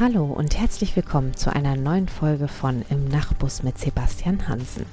Hallo 0.00 0.24
und 0.24 0.58
herzlich 0.58 0.96
willkommen 0.96 1.36
zu 1.36 1.52
einer 1.52 1.76
neuen 1.76 2.08
Folge 2.08 2.48
von 2.48 2.86
Im 2.88 3.08
Nachtbus 3.08 3.62
mit 3.62 3.76
Sebastian 3.76 4.48
Hansen. 4.48 4.86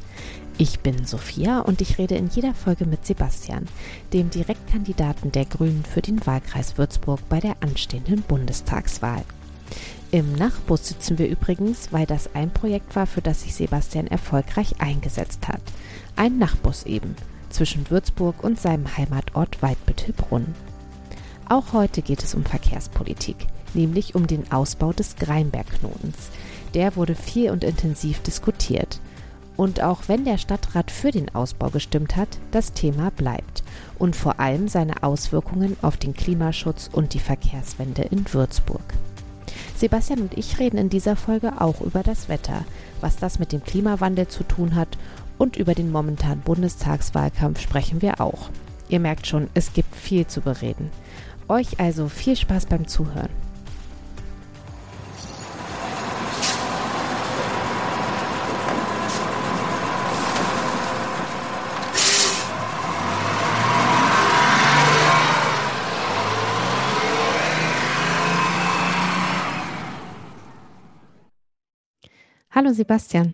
Ich 0.58 0.82
bin 0.82 1.06
Sophia 1.06 1.62
und 1.62 1.80
ich 1.80 1.98
rede 1.98 2.16
in 2.16 2.28
jeder 2.28 2.54
Folge 2.54 2.86
mit 2.86 3.06
Sebastian, 3.06 3.70
dem 4.12 4.30
Direktkandidaten 4.30 5.32
der 5.32 5.46
Grünen 5.46 5.86
für 5.86 6.02
den 6.02 6.26
Wahlkreis 6.28 6.78
Würzburg 6.78 7.22
bei 7.30 7.40
der 7.40 7.56
anstehenden 7.62 8.22
Bundestagswahl. 8.22 9.24
Im 10.12 10.34
Nachtbus 10.34 10.90
sitzen 10.90 11.18
wir 11.18 11.30
übrigens, 11.30 11.94
weil 11.94 12.06
das 12.06 12.36
ein 12.36 12.52
Projekt 12.52 12.94
war, 12.98 13.08
für 13.08 13.22
das 13.22 13.44
sich 13.44 13.56
Sebastian 13.56 14.08
erfolgreich 14.08 14.82
eingesetzt 14.82 15.48
hat. 15.48 15.62
Ein 16.18 16.38
Nachtbus 16.38 16.84
eben, 16.84 17.16
zwischen 17.50 17.90
Würzburg 17.90 18.44
und 18.44 18.60
seinem 18.60 18.98
Heimatort 18.98 19.62
Waldbüttelbrunn. 19.62 20.54
Auch 21.48 21.72
heute 21.72 22.02
geht 22.02 22.24
es 22.24 22.36
um 22.36 22.44
Verkehrspolitik 22.44 23.48
nämlich 23.74 24.16
um 24.16 24.28
den 24.28 24.52
Ausbau 24.52 24.94
des 24.94 25.16
Greinbergknotens. 25.16 26.30
Der 26.74 26.96
wurde 26.96 27.16
viel 27.16 27.52
und 27.52 27.64
intensiv 27.64 28.22
diskutiert. 28.22 29.00
Und 29.56 29.82
auch 29.82 30.02
wenn 30.08 30.24
der 30.24 30.38
Stadtrat 30.38 30.92
für 30.92 31.12
den 31.12 31.34
Ausbau 31.34 31.70
gestimmt 31.70 32.16
hat, 32.16 32.30
das 32.52 32.74
Thema 32.74 33.10
bleibt 33.12 33.64
und 33.98 34.16
vor 34.16 34.40
allem 34.40 34.68
seine 34.68 35.02
Auswirkungen 35.02 35.76
auf 35.82 35.98
den 35.98 36.14
Klimaschutz 36.14 36.90
und 36.92 37.16
die 37.16 37.20
Verkehrswende 37.20 38.04
in 38.04 38.32
Würzburg. 38.32 38.84
Sebastian 39.76 40.22
und 40.22 40.38
ich 40.38 40.60
reden 40.60 40.78
in 40.78 40.90
dieser 40.90 41.16
Folge 41.16 41.60
auch 41.60 41.82
über 41.82 42.04
das 42.04 42.30
Wetter, 42.30 42.66
was 43.02 43.18
das 43.18 43.40
mit 43.40 43.52
dem 43.52 43.64
Klimawandel 43.64 44.28
zu 44.28 44.44
tun 44.44 44.76
hat 44.76 44.98
und 45.38 45.58
über 45.58 45.74
den 45.74 45.92
momentanen 45.92 46.42
Bundestagswahlkampf 46.42 47.60
sprechen 47.60 48.02
wir 48.02 48.22
auch. 48.22 48.50
Ihr 48.90 49.00
merkt 49.00 49.28
schon, 49.28 49.50
es 49.54 49.74
gibt 49.74 49.96
viel 49.96 50.28
zu 50.28 50.42
bereden. 50.42 50.90
Euch 51.48 51.80
also 51.80 52.10
viel 52.10 52.36
Spaß 52.36 52.68
beim 52.68 52.88
Zuhören. 52.88 53.30
Hallo 72.68 72.76
Sebastian. 72.76 73.34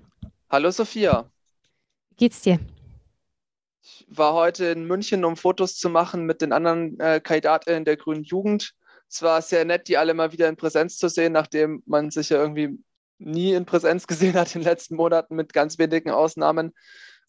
Hallo 0.52 0.70
Sophia. 0.70 1.28
Wie 2.09 2.16
geht's 2.17 2.42
dir? 2.42 2.59
Ich 3.81 4.06
war 4.08 4.36
heute 4.36 4.66
in 4.66 4.86
München, 4.86 5.26
um 5.26 5.38
Fotos 5.38 5.76
zu 5.76 5.89
machen 5.89 6.28
mit 6.28 6.44
den 6.44 6.53
anderen 6.53 7.00
äh, 7.00 7.20
Kandidatinnen 7.20 7.84
der 7.84 7.98
Grünen 7.98 8.22
Jugend. 8.26 8.76
Es 9.09 9.23
war 9.23 9.42
sehr 9.42 9.66
nett, 9.66 9.88
die 9.88 9.98
alle 9.98 10.14
mal 10.14 10.34
wieder 10.34 10.48
in 10.50 10.56
Präsenz 10.56 11.00
zu 11.00 11.09
sehen, 11.09 11.34
nachdem 11.34 11.81
man 11.88 12.11
sich 12.11 12.30
ja 12.30 12.38
irgendwie 12.38 12.78
nie 13.17 13.54
in 13.54 13.66
Präsenz 13.66 14.06
gesehen 14.08 14.36
hat 14.36 14.54
in 14.54 14.61
den 14.61 14.70
letzten 14.70 14.98
Monaten 14.98 15.36
mit 15.36 15.52
ganz 15.52 15.80
wenigen 15.80 16.11
Ausnahmen. 16.11 16.72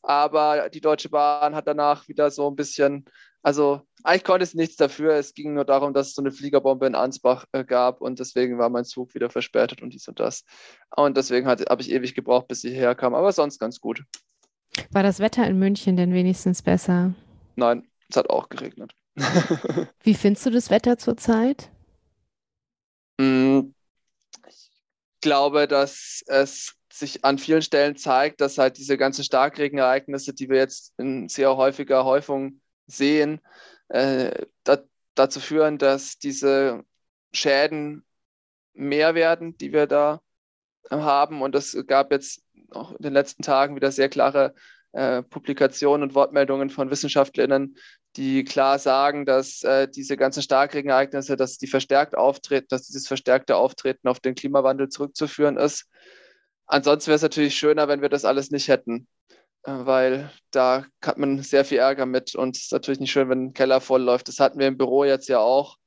Aber 0.03 0.69
die 0.69 0.83
Deutsche 0.83 1.09
Bahn 1.09 1.55
hat 1.55 1.67
danach 1.67 2.07
wieder 2.07 2.31
so 2.31 2.51
ein 2.51 2.55
bisschen 2.55 3.07
also 3.45 3.83
eigentlich 4.03 4.25
konnte 4.25 4.43
es 4.43 4.55
nichts 4.55 4.77
dafür. 4.77 5.15
Es 5.15 5.35
ging 5.35 5.53
nur 5.53 5.67
darum, 5.67 5.93
dass 5.93 6.09
es 6.09 6.15
so 6.15 6.23
eine 6.23 6.33
Fliegerbombe 6.33 6.87
in 6.87 6.95
Ansbach 6.95 7.45
äh, 7.53 7.63
gab 7.63 8.01
und 8.01 8.19
deswegen 8.19 8.59
war 8.59 8.71
mein 8.71 8.85
Zug 8.85 9.15
wieder 9.15 9.29
verspätet 9.29 9.83
und 9.83 9.93
dies 9.93 10.09
und 10.09 10.19
das. 10.19 10.45
Und 10.97 11.17
deswegen 11.17 11.47
habe 11.47 11.63
ich 11.81 11.91
ewig 11.91 12.15
gebraucht, 12.15 12.49
bis 12.49 12.63
sie 12.63 12.71
hierher 12.71 12.95
kam. 12.95 13.15
Aber 13.15 13.33
sonst 13.33 13.59
ganz 13.59 13.81
gut. 13.81 14.03
War 14.91 15.03
das 15.03 15.21
Wetter 15.21 15.47
in 15.47 15.59
München 15.59 15.97
denn 15.97 16.15
wenigstens 16.15 16.63
besser? 16.63 17.15
Nein, 17.55 17.87
es 18.09 18.17
hat 18.17 18.31
auch 18.31 18.49
geregnet. 18.49 18.93
Wie 20.03 20.15
findest 20.15 20.47
du 20.47 20.51
das 20.51 20.71
Wetter 20.71 20.97
zurzeit? 20.97 21.71
Mm, 23.21 23.75
ich 24.49 24.71
glaube, 25.21 25.69
dass 25.69 26.23
es 26.27 26.75
sich 26.91 27.25
an 27.25 27.39
vielen 27.39 27.63
Stellen 27.63 27.97
zeigt, 27.97 28.41
dass 28.41 28.57
halt 28.57 28.79
diese 28.79 28.97
ganzen 28.97 29.23
Starkregenereignisse, 29.23 30.33
die 30.33 30.49
wir 30.49 30.57
jetzt 30.57 30.95
in 30.97 31.29
sehr 31.29 31.57
häufiger 31.57 32.05
Häufung 32.05 32.61
sehen, 32.87 33.41
äh, 33.89 34.47
da, 34.65 34.79
dazu 35.15 35.41
führen, 35.41 35.79
dass 35.79 36.19
diese 36.19 36.85
Schäden 37.33 38.05
mehr 38.75 39.15
werden, 39.15 39.57
die 39.59 39.73
wir 39.73 39.87
da 39.87 40.21
äh, 40.91 40.97
haben. 40.97 41.43
Und 41.43 41.55
es 41.55 41.77
gab 41.87 42.13
jetzt 42.13 42.43
auch 42.71 42.93
in 42.93 43.03
den 43.03 43.13
letzten 43.13 43.43
Tagen 43.43 43.77
wieder 43.77 43.93
sehr 43.93 44.09
klare 44.09 44.55
äh, 44.93 45.23
Publikationen 45.23 46.03
und 46.03 46.15
Wortmeldungen 46.15 46.71
von 46.71 46.91
Wissenschaftlerinnen, 46.91 47.77
die 48.17 48.45
klar 48.45 48.79
sagen, 48.79 49.27
dass 49.27 49.63
äh, 49.65 49.89
diese 49.89 50.17
ganzen 50.17 50.43
Starkregenereignisse, 50.43 51.37
dass 51.37 51.59
die 51.59 51.67
verstärkt 51.67 52.17
auftreten, 52.17 52.69
dass 52.71 52.87
dieses 52.87 53.09
verstärkte 53.09 53.57
Auftreten 53.57 54.07
auf 54.09 54.21
den 54.21 54.35
Klimawandel 54.35 54.89
zurückzuführen 54.89 55.57
ist. 55.57 55.89
Ansonsten 56.67 57.09
wäre 57.09 57.17
es 57.17 57.23
natürlich 57.23 57.57
schöner, 57.59 57.89
wenn 57.89 58.03
wir 58.03 58.09
das 58.09 58.25
alles 58.25 58.51
nicht 58.51 58.69
hätten. 58.69 59.09
Weil 59.65 60.31
da 60.51 60.85
hat 61.03 61.17
man 61.17 61.43
sehr 61.43 61.65
viel 61.65 61.79
Ärger 61.79 62.05
mit 62.05 62.35
und 62.35 62.57
es 62.57 62.65
ist 62.65 62.73
natürlich 62.73 63.01
nicht 63.01 63.13
schön, 63.13 63.31
wenn 63.31 63.47
ein 63.47 63.55
Keller 63.55 63.81
voll 63.81 64.03
läuft. 64.03 64.29
Das 64.29 64.39
hatten 64.39 64.59
wir 64.59 64.69
im 64.69 64.77
Büro 64.77 65.05
jetzt 65.05 65.29
ja 65.29 65.39
auch. 65.39 65.79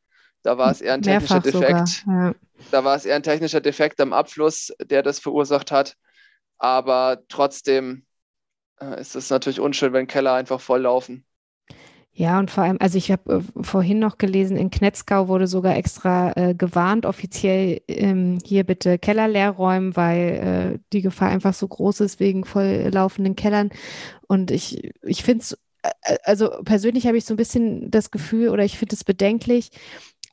Da 0.42 0.58
war 0.58 0.72
es 0.72 0.82
eher 0.82 0.96
ein 0.96 1.02
technischer 1.02 1.36
Mehrfach 1.36 1.60
Defekt. 1.60 2.06
ja. 2.08 2.34
Da 2.72 2.84
war 2.84 2.96
es 2.96 3.06
eher 3.06 3.16
ein 3.16 3.24
technischer 3.24 3.62
Defekt 3.62 4.02
am 4.02 4.14
Abfluss, 4.14 4.74
der 4.84 5.04
das 5.04 5.20
verursacht 5.20 5.72
hat. 5.72 5.96
Aber 6.58 7.20
trotzdem 7.28 8.06
äh, 8.80 9.00
ist 9.00 9.16
es 9.16 9.30
natürlich 9.30 9.60
unschön, 9.60 9.94
wenn 9.94 10.08
Keller 10.08 10.34
einfach 10.34 10.60
voll 10.60 10.82
laufen. 10.82 11.27
Ja, 12.20 12.40
und 12.40 12.50
vor 12.50 12.64
allem, 12.64 12.78
also 12.80 12.98
ich 12.98 13.12
habe 13.12 13.44
äh, 13.58 13.64
vorhin 13.64 14.00
noch 14.00 14.18
gelesen, 14.18 14.58
in 14.58 14.72
Knetzgau 14.72 15.28
wurde 15.28 15.46
sogar 15.46 15.76
extra 15.78 16.32
äh, 16.36 16.56
gewarnt, 16.56 17.06
offiziell 17.06 17.82
ähm, 17.88 18.40
hier 18.44 18.64
bitte 18.64 18.98
Keller 18.98 19.28
leer 19.28 19.52
räumen, 19.52 19.96
weil 19.96 20.78
äh, 20.78 20.80
die 20.94 21.04
Gefahr 21.04 21.30
einfach 21.30 21.54
so 21.54 21.68
groß 21.68 22.00
ist 22.00 22.20
wegen 22.20 22.44
voll 22.44 22.90
laufenden 22.92 23.36
Kellern. 23.36 23.70
Und 24.28 24.50
ich, 24.50 24.92
ich 25.04 25.24
finde 25.24 25.44
es, 25.44 25.60
äh, 25.84 26.18
also 26.24 26.50
persönlich 26.66 27.06
habe 27.06 27.18
ich 27.18 27.26
so 27.26 27.36
ein 27.36 27.38
bisschen 27.38 27.92
das 27.92 28.10
Gefühl 28.10 28.50
oder 28.50 28.64
ich 28.66 28.80
finde 28.80 28.96
es 28.96 29.04
bedenklich, 29.04 29.70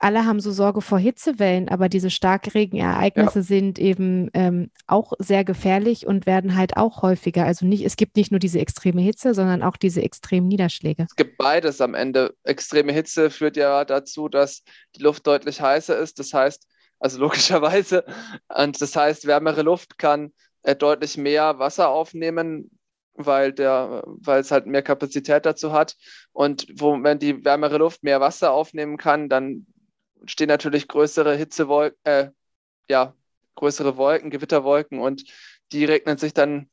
alle 0.04 0.26
haben 0.26 0.38
so 0.38 0.53
Sorge 0.53 0.82
vor 0.82 0.98
Hitzewellen, 0.98 1.70
aber 1.70 1.88
diese 1.88 2.10
Starkregenereignisse 2.10 3.38
ja. 3.38 3.42
sind 3.42 3.78
eben 3.78 4.28
ähm, 4.34 4.70
auch 4.87 5.15
sehr 5.19 5.44
gefährlich 5.44 6.06
und 6.06 6.26
werden 6.26 6.56
halt 6.56 6.76
auch 6.76 7.00
häufiger. 7.00 7.47
Also 7.47 7.65
nicht, 7.65 7.87
es 7.87 7.97
gibt 7.97 8.15
nicht 8.16 8.31
nur 8.31 8.38
diese 8.38 8.60
extreme 8.60 9.00
Hitze, 9.00 9.32
sondern 9.32 9.62
auch 9.62 9.78
diese 9.78 10.03
extremen 10.03 10.47
Niederschläge. 10.47 11.06
Es 11.09 11.16
gibt 11.16 11.38
beides 11.38 11.81
am 11.81 11.94
Ende. 11.94 12.34
Extreme 12.44 12.92
Hitze 12.92 13.31
führt 13.31 13.56
ja 13.56 13.87
dazu, 13.87 14.28
dass 14.28 14.62
die 14.94 15.03
Luft 15.03 15.26
deutlich 15.26 15.62
heißer 15.62 15.97
ist. 15.97 16.19
Das 16.19 16.34
heißt, 16.34 16.69
also 16.98 17.19
logischerweise, 17.21 18.04
und 18.54 18.82
das 18.82 18.94
heißt, 18.94 19.26
wärmere 19.26 19.62
Luft 19.62 19.97
kann 19.97 20.32
äh, 20.65 20.76
deutlich 20.76 21.16
mehr 21.16 21.59
Wasser 21.59 21.88
aufnehmen, 21.88 22.71
weil 23.15 23.54
der, 23.54 24.03
weil 24.04 24.42
es 24.42 24.50
halt 24.50 24.66
mehr 24.66 24.82
Kapazität 24.82 25.47
dazu 25.47 25.72
hat. 25.72 25.97
Und 26.32 26.66
wo, 26.75 27.03
wenn 27.03 27.19
die 27.19 27.42
wärmere 27.42 27.78
Luft 27.78 28.03
mehr 28.03 28.21
Wasser 28.21 28.53
aufnehmen 28.53 28.98
kann, 28.98 29.31
dann 29.31 29.65
stehen 30.27 30.49
natürlich 30.49 30.89
größere 30.89 31.37
Hitzewolken, 31.37 31.99
äh, 32.05 32.31
ja, 32.89 33.15
größere 33.55 33.97
Wolken, 33.97 34.31
Gewitterwolken 34.31 34.98
und 35.01 35.25
die 35.72 35.84
regnen 35.84 36.19
sich 36.19 36.34
dann 36.34 36.69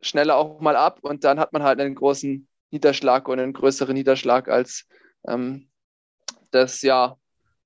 schneller 0.00 0.36
auch 0.36 0.60
mal 0.60 0.76
ab 0.76 1.00
und 1.02 1.24
dann 1.24 1.38
hat 1.38 1.52
man 1.52 1.62
halt 1.62 1.80
einen 1.80 1.94
großen 1.94 2.48
Niederschlag 2.70 3.28
und 3.28 3.40
einen 3.40 3.52
größeren 3.52 3.94
Niederschlag 3.94 4.48
als 4.48 4.86
ähm, 5.26 5.68
das 6.50 6.82
ja 6.82 7.16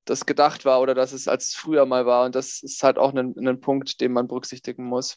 das 0.04 0.26
gedacht 0.26 0.64
war 0.64 0.80
oder 0.80 0.94
dass 0.94 1.12
es 1.12 1.28
als 1.28 1.54
früher 1.54 1.86
mal 1.86 2.06
war 2.06 2.24
und 2.24 2.34
das 2.34 2.62
ist 2.62 2.82
halt 2.82 2.98
auch 2.98 3.14
ein, 3.14 3.34
ein 3.36 3.60
Punkt, 3.60 4.00
den 4.00 4.12
man 4.12 4.28
berücksichtigen 4.28 4.84
muss. 4.84 5.16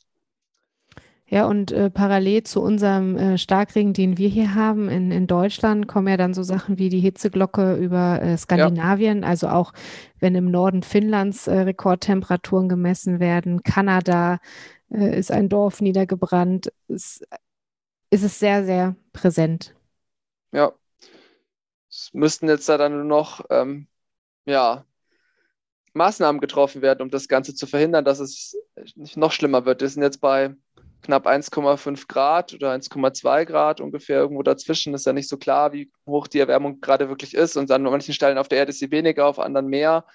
Ja, 1.30 1.46
und 1.46 1.74
äh, 1.74 1.90
parallel 1.90 2.44
zu 2.44 2.62
unserem 2.62 3.18
äh, 3.18 3.38
Starkregen, 3.38 3.92
den 3.92 4.18
wir 4.18 4.30
hier 4.30 4.56
haben 4.56 4.88
in, 4.88 5.12
in 5.12 5.28
Deutschland, 5.28 5.86
kommen 5.86 6.08
ja 6.08 6.16
dann 6.16 6.34
so 6.34 6.42
Sachen 6.42 6.78
wie 6.78 6.88
die 6.88 7.02
Hitzeglocke 7.02 7.76
über 7.76 8.22
äh, 8.22 8.38
Skandinavien, 8.38 9.24
ja. 9.24 9.28
also 9.28 9.50
auch 9.50 9.74
wenn 10.20 10.36
im 10.36 10.50
Norden 10.50 10.84
Finnlands 10.84 11.48
äh, 11.48 11.60
Rekordtemperaturen 11.60 12.70
gemessen 12.70 13.20
werden, 13.20 13.62
Kanada 13.62 14.40
äh, 14.90 15.20
ist 15.20 15.30
ein 15.30 15.50
Dorf 15.50 15.82
niedergebrannt, 15.82 16.72
ist, 16.88 17.28
ist 18.10 18.24
es 18.24 18.40
sehr, 18.40 18.64
sehr 18.64 18.96
präsent. 19.12 19.76
Ja, 20.54 20.72
es 21.90 22.10
müssten 22.14 22.48
jetzt 22.48 22.70
da 22.70 22.78
dann 22.78 22.94
nur 22.94 23.04
noch 23.04 23.46
ähm, 23.50 23.88
ja, 24.46 24.86
Maßnahmen 25.94 26.40
getroffen 26.40 26.82
werden, 26.82 27.02
um 27.02 27.10
das 27.10 27.28
Ganze 27.28 27.54
zu 27.54 27.68
verhindern, 27.68 28.06
dass 28.06 28.20
es 28.20 28.56
nicht 28.96 29.18
noch 29.18 29.34
schlimmer 29.34 29.66
wird. 29.66 29.82
Wir 29.82 29.90
sind 29.90 30.04
jetzt 30.04 30.22
bei 30.22 30.56
knapp 31.08 31.26
1,5 31.26 32.08
Grad 32.08 32.54
oder 32.54 32.74
1,2 32.74 33.46
Grad 33.46 33.82
ungefähr 33.82 34.20
irgendwo 34.20 34.44
dazwischen. 34.44 34.94
Ist 34.94 35.06
ja 35.06 35.14
nicht 35.14 35.30
so 35.30 35.38
klar, 35.38 35.74
wie 35.74 35.92
hoch 36.06 36.28
die 36.28 36.40
Erwärmung 36.40 36.82
gerade 36.82 37.10
wirklich 37.10 37.34
ist. 37.34 37.58
Und 37.58 37.72
an 37.72 37.84
manchen 37.84 38.14
Stellen 38.14 38.38
auf 38.38 38.50
der 38.50 38.60
Erde 38.60 38.70
ist 38.72 38.80
sie 38.80 38.92
weniger, 38.92 39.26
auf 39.26 39.40
anderen 39.40 39.68
mehr. 39.68 40.06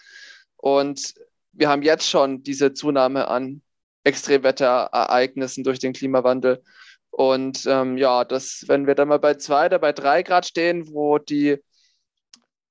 Und 0.56 1.14
wir 1.52 1.68
haben 1.68 1.82
jetzt 1.82 2.08
schon 2.08 2.42
diese 2.42 2.74
Zunahme 2.74 3.28
an 3.28 3.62
Extremwetterereignissen 4.04 5.64
durch 5.64 5.78
den 5.78 5.94
Klimawandel. 5.94 6.62
Und 7.10 7.66
ähm, 7.66 7.96
ja, 7.96 8.24
das, 8.24 8.64
wenn 8.68 8.86
wir 8.86 8.94
dann 8.94 9.08
mal 9.08 9.18
bei 9.18 9.34
zwei 9.34 9.66
oder 9.66 9.78
bei 9.78 9.92
drei 9.92 10.22
Grad 10.22 10.46
stehen, 10.46 10.92
wo 10.92 11.18
die 11.18 11.58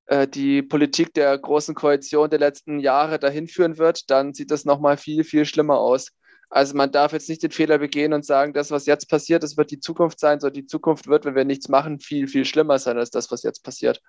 äh, 0.05 0.27
die 0.27 0.61
Politik 0.61 1.13
der 1.13 1.37
großen 1.37 1.73
Koalition 1.75 2.29
der 2.29 2.39
letzten 2.39 2.79
Jahre 2.79 3.19
dahin 3.19 3.47
führen 3.47 3.77
wird, 3.77 4.09
dann 4.09 4.33
sieht 4.33 4.51
das 4.51 4.65
nochmal 4.65 4.97
viel, 4.97 5.23
viel 5.23 5.45
schlimmer 5.45 5.79
aus. 5.79 6.11
Also 6.51 6.75
man 6.75 6.91
darf 6.91 7.13
jetzt 7.13 7.29
nicht 7.29 7.41
den 7.43 7.51
Fehler 7.51 7.77
begehen 7.77 8.11
und 8.11 8.25
sagen, 8.25 8.51
das, 8.51 8.71
was 8.71 8.85
jetzt 8.85 9.09
passiert, 9.09 9.41
das 9.41 9.55
wird 9.55 9.71
die 9.71 9.79
Zukunft 9.79 10.19
sein, 10.19 10.41
sondern 10.41 10.61
die 10.61 10.65
Zukunft 10.65 11.07
wird, 11.07 11.23
wenn 11.23 11.33
wir 11.33 11.45
nichts 11.45 11.69
machen, 11.69 12.01
viel, 12.01 12.27
viel 12.27 12.43
schlimmer 12.43 12.77
sein 12.77 12.97
als 12.97 13.09
das, 13.09 13.31
was 13.31 13.43
jetzt 13.43 13.63
passiert. 13.63 14.01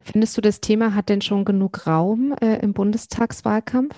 Findest 0.00 0.36
du, 0.36 0.40
das 0.40 0.60
Thema 0.60 0.94
hat 0.94 1.08
denn 1.08 1.22
schon 1.22 1.44
genug 1.44 1.88
Raum 1.88 2.36
äh, 2.40 2.60
im 2.60 2.72
Bundestagswahlkampf? 2.72 3.96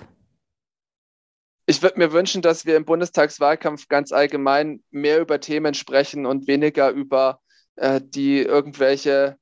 Ich 1.67 1.83
würde 1.83 1.99
mir 1.99 2.11
wünschen, 2.11 2.41
dass 2.41 2.65
wir 2.65 2.75
im 2.75 2.85
Bundestagswahlkampf 2.85 3.87
ganz 3.87 4.11
allgemein 4.11 4.81
mehr 4.89 5.19
über 5.19 5.39
Themen 5.39 5.75
sprechen 5.75 6.25
und 6.25 6.47
weniger 6.47 6.89
über 6.89 7.41
äh, 7.75 8.01
die 8.03 8.39
irgendwelche, 8.39 9.37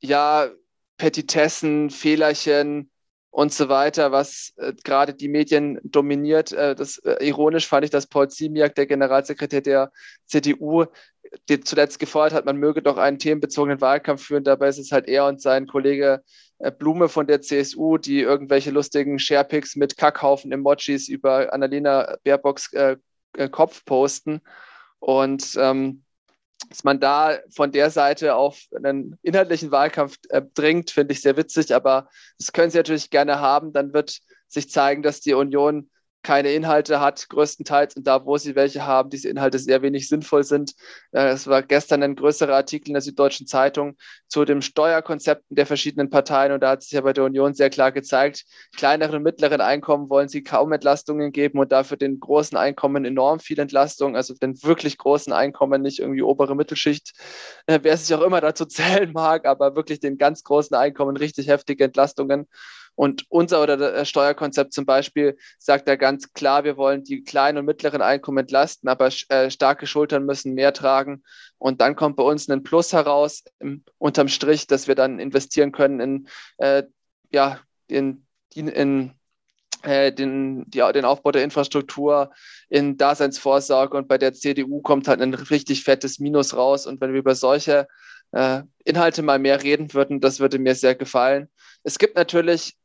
ja, 0.00 0.48
Petitessen, 0.96 1.90
Fehlerchen 1.90 2.90
und 3.30 3.52
so 3.52 3.68
weiter, 3.68 4.10
was 4.12 4.52
äh, 4.56 4.72
gerade 4.84 5.14
die 5.14 5.28
Medien 5.28 5.78
dominiert. 5.84 6.52
Äh, 6.52 6.74
das 6.74 6.98
äh, 6.98 7.24
ironisch 7.26 7.66
fand 7.66 7.84
ich, 7.84 7.90
dass 7.90 8.06
Paul 8.06 8.28
Ziemiak, 8.28 8.74
der 8.74 8.86
Generalsekretär 8.86 9.60
der 9.60 9.92
CDU, 10.26 10.86
die 11.48 11.60
zuletzt 11.60 11.98
gefordert 11.98 12.32
hat, 12.32 12.46
man 12.46 12.56
möge 12.56 12.82
doch 12.82 12.96
einen 12.96 13.18
themenbezogenen 13.18 13.80
Wahlkampf 13.80 14.24
führen. 14.24 14.44
Dabei 14.44 14.68
ist 14.68 14.78
es 14.78 14.92
halt 14.92 15.08
er 15.08 15.26
und 15.26 15.42
sein 15.42 15.66
Kollege 15.66 16.22
äh, 16.58 16.72
Blume 16.72 17.08
von 17.08 17.26
der 17.26 17.42
CSU, 17.42 17.98
die 17.98 18.20
irgendwelche 18.20 18.70
lustigen 18.70 19.18
Sharepics 19.18 19.76
mit 19.76 19.96
Kackhaufen-Emojis 19.96 21.08
über 21.08 21.52
Annalena 21.52 22.16
Baerbocks 22.24 22.72
äh, 22.72 22.96
äh, 23.36 23.48
Kopf 23.48 23.84
posten. 23.84 24.40
Und 24.98 25.56
ähm, 25.58 26.02
dass 26.68 26.84
man 26.84 27.00
da 27.00 27.38
von 27.50 27.72
der 27.72 27.90
Seite 27.90 28.34
auf 28.34 28.60
einen 28.74 29.18
inhaltlichen 29.22 29.70
Wahlkampf 29.70 30.18
äh, 30.28 30.42
dringt, 30.54 30.90
finde 30.90 31.12
ich 31.12 31.22
sehr 31.22 31.36
witzig, 31.36 31.74
aber 31.74 32.08
das 32.38 32.52
können 32.52 32.70
sie 32.70 32.78
natürlich 32.78 33.10
gerne 33.10 33.40
haben. 33.40 33.72
Dann 33.72 33.92
wird 33.92 34.18
sich 34.48 34.70
zeigen, 34.70 35.02
dass 35.02 35.20
die 35.20 35.34
Union 35.34 35.90
keine 36.28 36.52
Inhalte 36.52 37.00
hat, 37.00 37.26
größtenteils, 37.30 37.96
und 37.96 38.06
da, 38.06 38.26
wo 38.26 38.36
sie 38.36 38.54
welche 38.54 38.84
haben, 38.84 39.08
diese 39.08 39.30
Inhalte 39.30 39.58
sehr 39.58 39.80
wenig 39.80 40.10
sinnvoll 40.10 40.44
sind. 40.44 40.74
Äh, 41.10 41.28
es 41.28 41.46
war 41.46 41.62
gestern 41.62 42.02
ein 42.02 42.16
größerer 42.16 42.54
Artikel 42.54 42.88
in 42.88 42.92
der 42.92 43.00
Süddeutschen 43.00 43.46
Zeitung 43.46 43.96
zu 44.26 44.44
den 44.44 44.60
Steuerkonzepten 44.60 45.56
der 45.56 45.64
verschiedenen 45.64 46.10
Parteien, 46.10 46.52
und 46.52 46.60
da 46.60 46.72
hat 46.72 46.82
sich 46.82 46.90
ja 46.92 47.00
bei 47.00 47.14
der 47.14 47.24
Union 47.24 47.54
sehr 47.54 47.70
klar 47.70 47.92
gezeigt, 47.92 48.44
kleineren 48.76 49.16
und 49.16 49.22
mittleren 49.22 49.62
Einkommen 49.62 50.10
wollen 50.10 50.28
sie 50.28 50.42
kaum 50.42 50.70
Entlastungen 50.70 51.32
geben 51.32 51.60
und 51.60 51.72
dafür 51.72 51.96
den 51.96 52.20
großen 52.20 52.58
Einkommen 52.58 53.06
enorm 53.06 53.40
viel 53.40 53.58
Entlastung, 53.58 54.14
also 54.14 54.34
den 54.34 54.62
wirklich 54.62 54.98
großen 54.98 55.32
Einkommen, 55.32 55.80
nicht 55.80 55.98
irgendwie 55.98 56.20
obere 56.20 56.54
Mittelschicht, 56.54 57.14
äh, 57.64 57.78
wer 57.80 57.96
sich 57.96 58.14
auch 58.14 58.20
immer 58.20 58.42
dazu 58.42 58.66
zählen 58.66 59.12
mag, 59.14 59.46
aber 59.46 59.76
wirklich 59.76 60.00
den 60.00 60.18
ganz 60.18 60.44
großen 60.44 60.76
Einkommen 60.76 61.16
richtig 61.16 61.48
heftige 61.48 61.84
Entlastungen. 61.84 62.48
Und 62.98 63.26
unser 63.28 63.62
oder 63.62 63.76
das 63.76 64.08
Steuerkonzept 64.08 64.72
zum 64.72 64.84
Beispiel 64.84 65.38
sagt 65.60 65.86
da 65.86 65.94
ganz 65.94 66.32
klar, 66.32 66.64
wir 66.64 66.76
wollen 66.76 67.04
die 67.04 67.22
kleinen 67.22 67.58
und 67.58 67.64
mittleren 67.64 68.02
Einkommen 68.02 68.38
entlasten, 68.38 68.88
aber 68.88 69.10
äh, 69.28 69.52
starke 69.52 69.86
Schultern 69.86 70.26
müssen 70.26 70.54
mehr 70.54 70.72
tragen. 70.72 71.22
Und 71.58 71.80
dann 71.80 71.94
kommt 71.94 72.16
bei 72.16 72.24
uns 72.24 72.48
ein 72.48 72.64
Plus 72.64 72.92
heraus, 72.92 73.44
im, 73.60 73.84
unterm 73.98 74.26
Strich, 74.26 74.66
dass 74.66 74.88
wir 74.88 74.96
dann 74.96 75.20
investieren 75.20 75.70
können 75.70 76.00
in, 76.00 76.28
äh, 76.56 76.82
ja, 77.30 77.60
in, 77.86 78.26
in, 78.52 78.66
in 78.66 79.12
äh, 79.84 80.12
den, 80.12 80.68
die, 80.68 80.82
den 80.92 81.04
Aufbau 81.04 81.30
der 81.30 81.44
Infrastruktur, 81.44 82.32
in 82.68 82.96
Daseinsvorsorge. 82.96 83.96
Und 83.96 84.08
bei 84.08 84.18
der 84.18 84.34
CDU 84.34 84.82
kommt 84.82 85.06
halt 85.06 85.20
ein 85.20 85.34
richtig 85.34 85.84
fettes 85.84 86.18
Minus 86.18 86.56
raus. 86.56 86.84
Und 86.84 87.00
wenn 87.00 87.12
wir 87.12 87.20
über 87.20 87.36
solche 87.36 87.86
äh, 88.32 88.62
Inhalte 88.84 89.22
mal 89.22 89.38
mehr 89.38 89.62
reden 89.62 89.94
würden, 89.94 90.20
das 90.20 90.40
würde 90.40 90.58
mir 90.58 90.74
sehr 90.74 90.96
gefallen. 90.96 91.48
Es 91.84 92.00
gibt 92.00 92.16
natürlich 92.16 92.76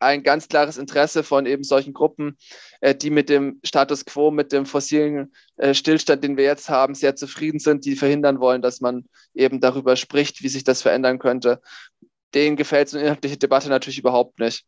ein 0.00 0.22
ganz 0.22 0.48
klares 0.48 0.78
Interesse 0.78 1.22
von 1.22 1.46
eben 1.46 1.62
solchen 1.62 1.92
Gruppen, 1.92 2.36
äh, 2.80 2.94
die 2.94 3.10
mit 3.10 3.28
dem 3.28 3.60
Status 3.64 4.04
quo, 4.04 4.30
mit 4.30 4.50
dem 4.50 4.66
fossilen 4.66 5.32
äh, 5.56 5.74
Stillstand, 5.74 6.24
den 6.24 6.36
wir 6.36 6.44
jetzt 6.44 6.68
haben, 6.68 6.94
sehr 6.94 7.14
zufrieden 7.14 7.60
sind, 7.60 7.84
die 7.84 7.94
verhindern 7.94 8.40
wollen, 8.40 8.62
dass 8.62 8.80
man 8.80 9.04
eben 9.34 9.60
darüber 9.60 9.96
spricht, 9.96 10.42
wie 10.42 10.48
sich 10.48 10.64
das 10.64 10.82
verändern 10.82 11.18
könnte. 11.18 11.60
Denen 12.34 12.56
gefällt 12.56 12.88
so 12.88 12.96
eine 12.96 13.06
inhaltliche 13.06 13.36
Debatte 13.36 13.68
natürlich 13.68 13.98
überhaupt 13.98 14.40
nicht. 14.40 14.66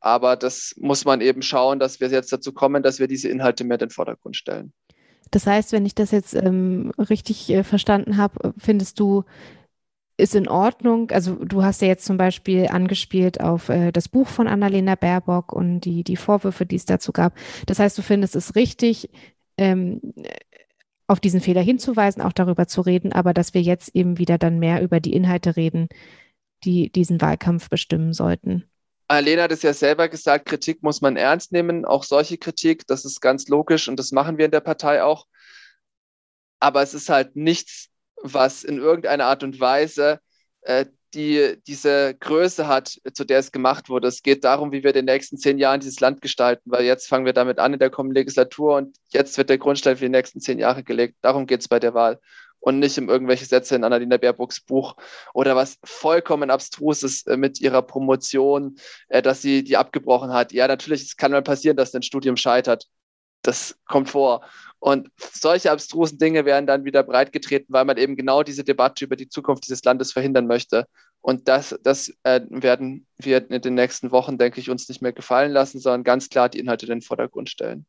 Aber 0.00 0.34
das 0.36 0.74
muss 0.78 1.04
man 1.04 1.20
eben 1.20 1.42
schauen, 1.42 1.78
dass 1.78 2.00
wir 2.00 2.08
jetzt 2.08 2.32
dazu 2.32 2.52
kommen, 2.52 2.82
dass 2.82 2.98
wir 2.98 3.06
diese 3.06 3.28
Inhalte 3.28 3.62
mehr 3.62 3.76
in 3.76 3.86
den 3.86 3.90
Vordergrund 3.90 4.36
stellen. 4.36 4.72
Das 5.30 5.46
heißt, 5.46 5.72
wenn 5.72 5.86
ich 5.86 5.94
das 5.94 6.10
jetzt 6.10 6.34
ähm, 6.34 6.92
richtig 6.98 7.48
äh, 7.50 7.62
verstanden 7.64 8.16
habe, 8.16 8.52
findest 8.58 8.98
du, 8.98 9.24
ist 10.16 10.34
in 10.34 10.48
Ordnung. 10.48 11.10
Also 11.10 11.34
du 11.44 11.62
hast 11.62 11.82
ja 11.82 11.88
jetzt 11.88 12.04
zum 12.04 12.16
Beispiel 12.16 12.68
angespielt 12.68 13.40
auf 13.40 13.68
äh, 13.68 13.92
das 13.92 14.08
Buch 14.08 14.28
von 14.28 14.46
Annalena 14.46 14.94
Baerbock 14.94 15.52
und 15.52 15.80
die, 15.80 16.04
die 16.04 16.16
Vorwürfe, 16.16 16.66
die 16.66 16.76
es 16.76 16.84
dazu 16.84 17.12
gab. 17.12 17.34
Das 17.66 17.78
heißt, 17.78 17.96
du 17.96 18.02
findest 18.02 18.36
es 18.36 18.54
richtig, 18.54 19.10
ähm, 19.58 20.00
auf 21.06 21.20
diesen 21.20 21.40
Fehler 21.40 21.60
hinzuweisen, 21.60 22.22
auch 22.22 22.32
darüber 22.32 22.66
zu 22.66 22.80
reden, 22.80 23.12
aber 23.12 23.34
dass 23.34 23.54
wir 23.54 23.60
jetzt 23.60 23.94
eben 23.94 24.18
wieder 24.18 24.38
dann 24.38 24.58
mehr 24.58 24.82
über 24.82 25.00
die 25.00 25.12
Inhalte 25.12 25.56
reden, 25.56 25.88
die 26.64 26.90
diesen 26.90 27.20
Wahlkampf 27.20 27.68
bestimmen 27.68 28.12
sollten. 28.12 28.64
Annalena 29.08 29.42
hat 29.42 29.52
es 29.52 29.62
ja 29.62 29.74
selber 29.74 30.08
gesagt, 30.08 30.46
Kritik 30.46 30.82
muss 30.82 31.02
man 31.02 31.16
ernst 31.16 31.52
nehmen, 31.52 31.84
auch 31.84 32.04
solche 32.04 32.38
Kritik, 32.38 32.86
das 32.86 33.04
ist 33.04 33.20
ganz 33.20 33.48
logisch 33.48 33.88
und 33.88 33.98
das 33.98 34.12
machen 34.12 34.38
wir 34.38 34.46
in 34.46 34.50
der 34.50 34.60
Partei 34.60 35.02
auch. 35.02 35.26
Aber 36.60 36.80
es 36.82 36.94
ist 36.94 37.08
halt 37.10 37.36
nichts 37.36 37.90
was 38.22 38.64
in 38.64 38.78
irgendeiner 38.78 39.26
Art 39.26 39.42
und 39.42 39.60
Weise 39.60 40.20
äh, 40.62 40.86
die 41.14 41.58
diese 41.66 42.14
Größe 42.14 42.66
hat, 42.66 42.98
zu 43.12 43.24
der 43.24 43.38
es 43.38 43.52
gemacht 43.52 43.88
wurde. 43.88 44.08
Es 44.08 44.22
geht 44.22 44.44
darum, 44.44 44.72
wie 44.72 44.82
wir 44.82 44.90
in 44.90 45.04
den 45.06 45.14
nächsten 45.14 45.36
zehn 45.36 45.58
Jahren 45.58 45.80
dieses 45.80 46.00
Land 46.00 46.22
gestalten, 46.22 46.70
weil 46.70 46.84
jetzt 46.84 47.08
fangen 47.08 47.26
wir 47.26 47.34
damit 47.34 47.58
an 47.58 47.74
in 47.74 47.78
der 47.78 47.90
kommenden 47.90 48.14
Legislatur 48.14 48.76
und 48.76 48.96
jetzt 49.10 49.36
wird 49.36 49.50
der 49.50 49.58
Grundstein 49.58 49.96
für 49.96 50.06
die 50.06 50.10
nächsten 50.10 50.40
zehn 50.40 50.58
Jahre 50.58 50.82
gelegt. 50.82 51.16
Darum 51.20 51.46
geht 51.46 51.60
es 51.60 51.68
bei 51.68 51.78
der 51.78 51.94
Wahl 51.94 52.18
und 52.60 52.78
nicht 52.78 52.96
um 52.98 53.08
irgendwelche 53.08 53.44
Sätze 53.44 53.76
in 53.76 53.84
Annalena 53.84 54.16
Baerbocks 54.16 54.60
Buch 54.60 54.94
oder 55.34 55.56
was 55.56 55.78
vollkommen 55.84 56.50
abstruses 56.50 57.26
äh, 57.26 57.36
mit 57.36 57.60
ihrer 57.60 57.82
Promotion, 57.82 58.76
äh, 59.08 59.20
dass 59.20 59.42
sie 59.42 59.64
die 59.64 59.76
abgebrochen 59.76 60.32
hat. 60.32 60.52
Ja, 60.52 60.68
natürlich, 60.68 61.02
es 61.02 61.16
kann 61.16 61.32
mal 61.32 61.42
passieren, 61.42 61.76
dass 61.76 61.94
ein 61.94 62.02
Studium 62.02 62.36
scheitert. 62.36 62.86
Das 63.42 63.78
kommt 63.86 64.10
vor. 64.10 64.42
Und 64.78 65.10
solche 65.16 65.70
abstrusen 65.70 66.18
Dinge 66.18 66.44
werden 66.44 66.66
dann 66.66 66.84
wieder 66.84 67.02
breitgetreten, 67.04 67.72
weil 67.72 67.84
man 67.84 67.98
eben 67.98 68.16
genau 68.16 68.42
diese 68.42 68.64
Debatte 68.64 69.04
über 69.04 69.14
die 69.14 69.28
Zukunft 69.28 69.64
dieses 69.64 69.84
Landes 69.84 70.12
verhindern 70.12 70.46
möchte. 70.46 70.86
Und 71.20 71.46
das, 71.46 71.78
das 71.84 72.12
äh, 72.24 72.40
werden 72.50 73.06
wir 73.16 73.48
in 73.48 73.62
den 73.62 73.74
nächsten 73.74 74.10
Wochen, 74.10 74.38
denke 74.38 74.60
ich, 74.60 74.70
uns 74.70 74.88
nicht 74.88 75.00
mehr 75.00 75.12
gefallen 75.12 75.52
lassen, 75.52 75.78
sondern 75.78 76.02
ganz 76.02 76.28
klar 76.30 76.48
die 76.48 76.58
Inhalte 76.58 76.86
in 76.86 76.90
den 76.90 77.02
Vordergrund 77.02 77.48
stellen. 77.48 77.86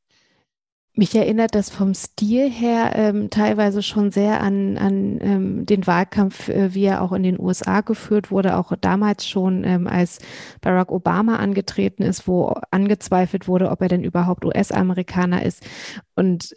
Mich 0.96 1.16
erinnert 1.16 1.56
das 1.56 1.72
vom 1.72 1.96
Stil 1.96 2.52
her 2.52 2.92
ähm, 2.96 3.32
teilweise 3.32 3.82
schon 3.82 4.12
sehr 4.12 4.42
an, 4.42 4.78
an 4.78 5.20
ähm, 5.22 5.66
den 5.66 5.88
Wahlkampf, 5.88 6.50
äh, 6.50 6.76
wie 6.76 6.86
er 6.86 7.02
auch 7.02 7.14
in 7.14 7.24
den 7.24 7.40
USA 7.40 7.82
geführt 7.82 8.30
wurde, 8.30 8.58
auch 8.58 8.74
damals 8.80 9.28
schon, 9.28 9.64
ähm, 9.64 9.88
als 9.88 10.20
Barack 10.62 10.92
Obama 10.92 11.38
angetreten 11.38 12.04
ist, 12.04 12.28
wo 12.28 12.54
angezweifelt 12.70 13.48
wurde, 13.48 13.72
ob 13.72 13.82
er 13.82 13.88
denn 13.88 14.04
überhaupt 14.04 14.46
US-Amerikaner 14.46 15.44
ist. 15.44 15.66
Und 16.16 16.54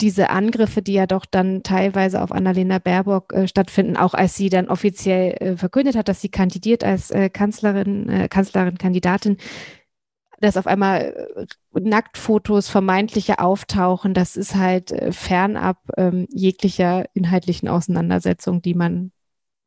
diese 0.00 0.30
Angriffe, 0.30 0.82
die 0.82 0.94
ja 0.94 1.06
doch 1.06 1.24
dann 1.24 1.62
teilweise 1.62 2.22
auf 2.22 2.32
Annalena 2.32 2.78
Baerbock 2.78 3.32
äh, 3.32 3.46
stattfinden, 3.46 3.96
auch 3.96 4.14
als 4.14 4.34
sie 4.34 4.48
dann 4.48 4.68
offiziell 4.68 5.36
äh, 5.40 5.56
verkündet 5.56 5.96
hat, 5.96 6.08
dass 6.08 6.20
sie 6.20 6.30
kandidiert 6.30 6.84
als 6.84 7.10
äh, 7.10 7.28
Kanzlerin, 7.28 8.08
äh, 8.08 8.28
Kanzlerin, 8.28 8.78
Kandidatin, 8.78 9.36
dass 10.40 10.56
auf 10.56 10.66
einmal 10.66 11.28
äh, 11.36 11.46
Nacktfotos 11.72 12.68
vermeintliche 12.68 13.38
auftauchen, 13.38 14.14
das 14.14 14.36
ist 14.36 14.54
halt 14.54 14.90
äh, 14.92 15.12
fernab 15.12 15.78
ähm, 15.96 16.26
jeglicher 16.30 17.04
inhaltlichen 17.14 17.68
Auseinandersetzung, 17.68 18.62
die 18.62 18.74
man 18.74 19.12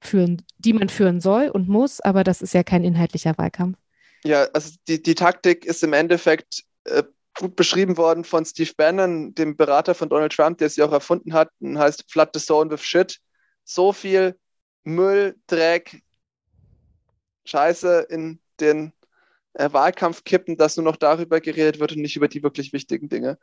führen, 0.01 0.41
die 0.57 0.73
man 0.73 0.89
führen 0.89 1.21
soll 1.21 1.47
und 1.47 1.69
muss, 1.69 2.01
aber 2.01 2.23
das 2.23 2.41
ist 2.41 2.53
ja 2.53 2.63
kein 2.63 2.83
inhaltlicher 2.83 3.37
Wahlkampf. 3.37 3.77
Ja, 4.25 4.47
also 4.53 4.75
die, 4.87 5.01
die 5.01 5.15
Taktik 5.15 5.65
ist 5.65 5.83
im 5.83 5.93
Endeffekt 5.93 6.63
äh, 6.85 7.03
gut 7.37 7.55
beschrieben 7.55 7.97
worden 7.97 8.23
von 8.23 8.45
Steve 8.45 8.71
Bannon, 8.75 9.33
dem 9.33 9.55
Berater 9.55 9.95
von 9.95 10.09
Donald 10.09 10.33
Trump, 10.33 10.57
der 10.59 10.69
sie 10.69 10.83
auch 10.83 10.91
erfunden 10.91 11.33
hat, 11.33 11.49
und 11.59 11.77
heißt 11.77 12.05
Flood 12.11 12.29
the 12.33 12.39
Zone 12.39 12.69
with 12.69 12.83
Shit. 12.83 13.19
So 13.63 13.93
viel 13.93 14.37
Müll, 14.83 15.35
Dreck, 15.47 16.03
Scheiße 17.45 18.07
in 18.09 18.39
den 18.59 18.93
Wahlkampf 19.53 20.23
kippen, 20.23 20.57
dass 20.57 20.77
nur 20.77 20.83
noch 20.83 20.97
darüber 20.97 21.41
geredet 21.41 21.79
wird 21.79 21.93
und 21.93 22.01
nicht 22.01 22.15
über 22.15 22.27
die 22.27 22.43
wirklich 22.43 22.73
wichtigen 22.73 23.09
Dinge. 23.09 23.37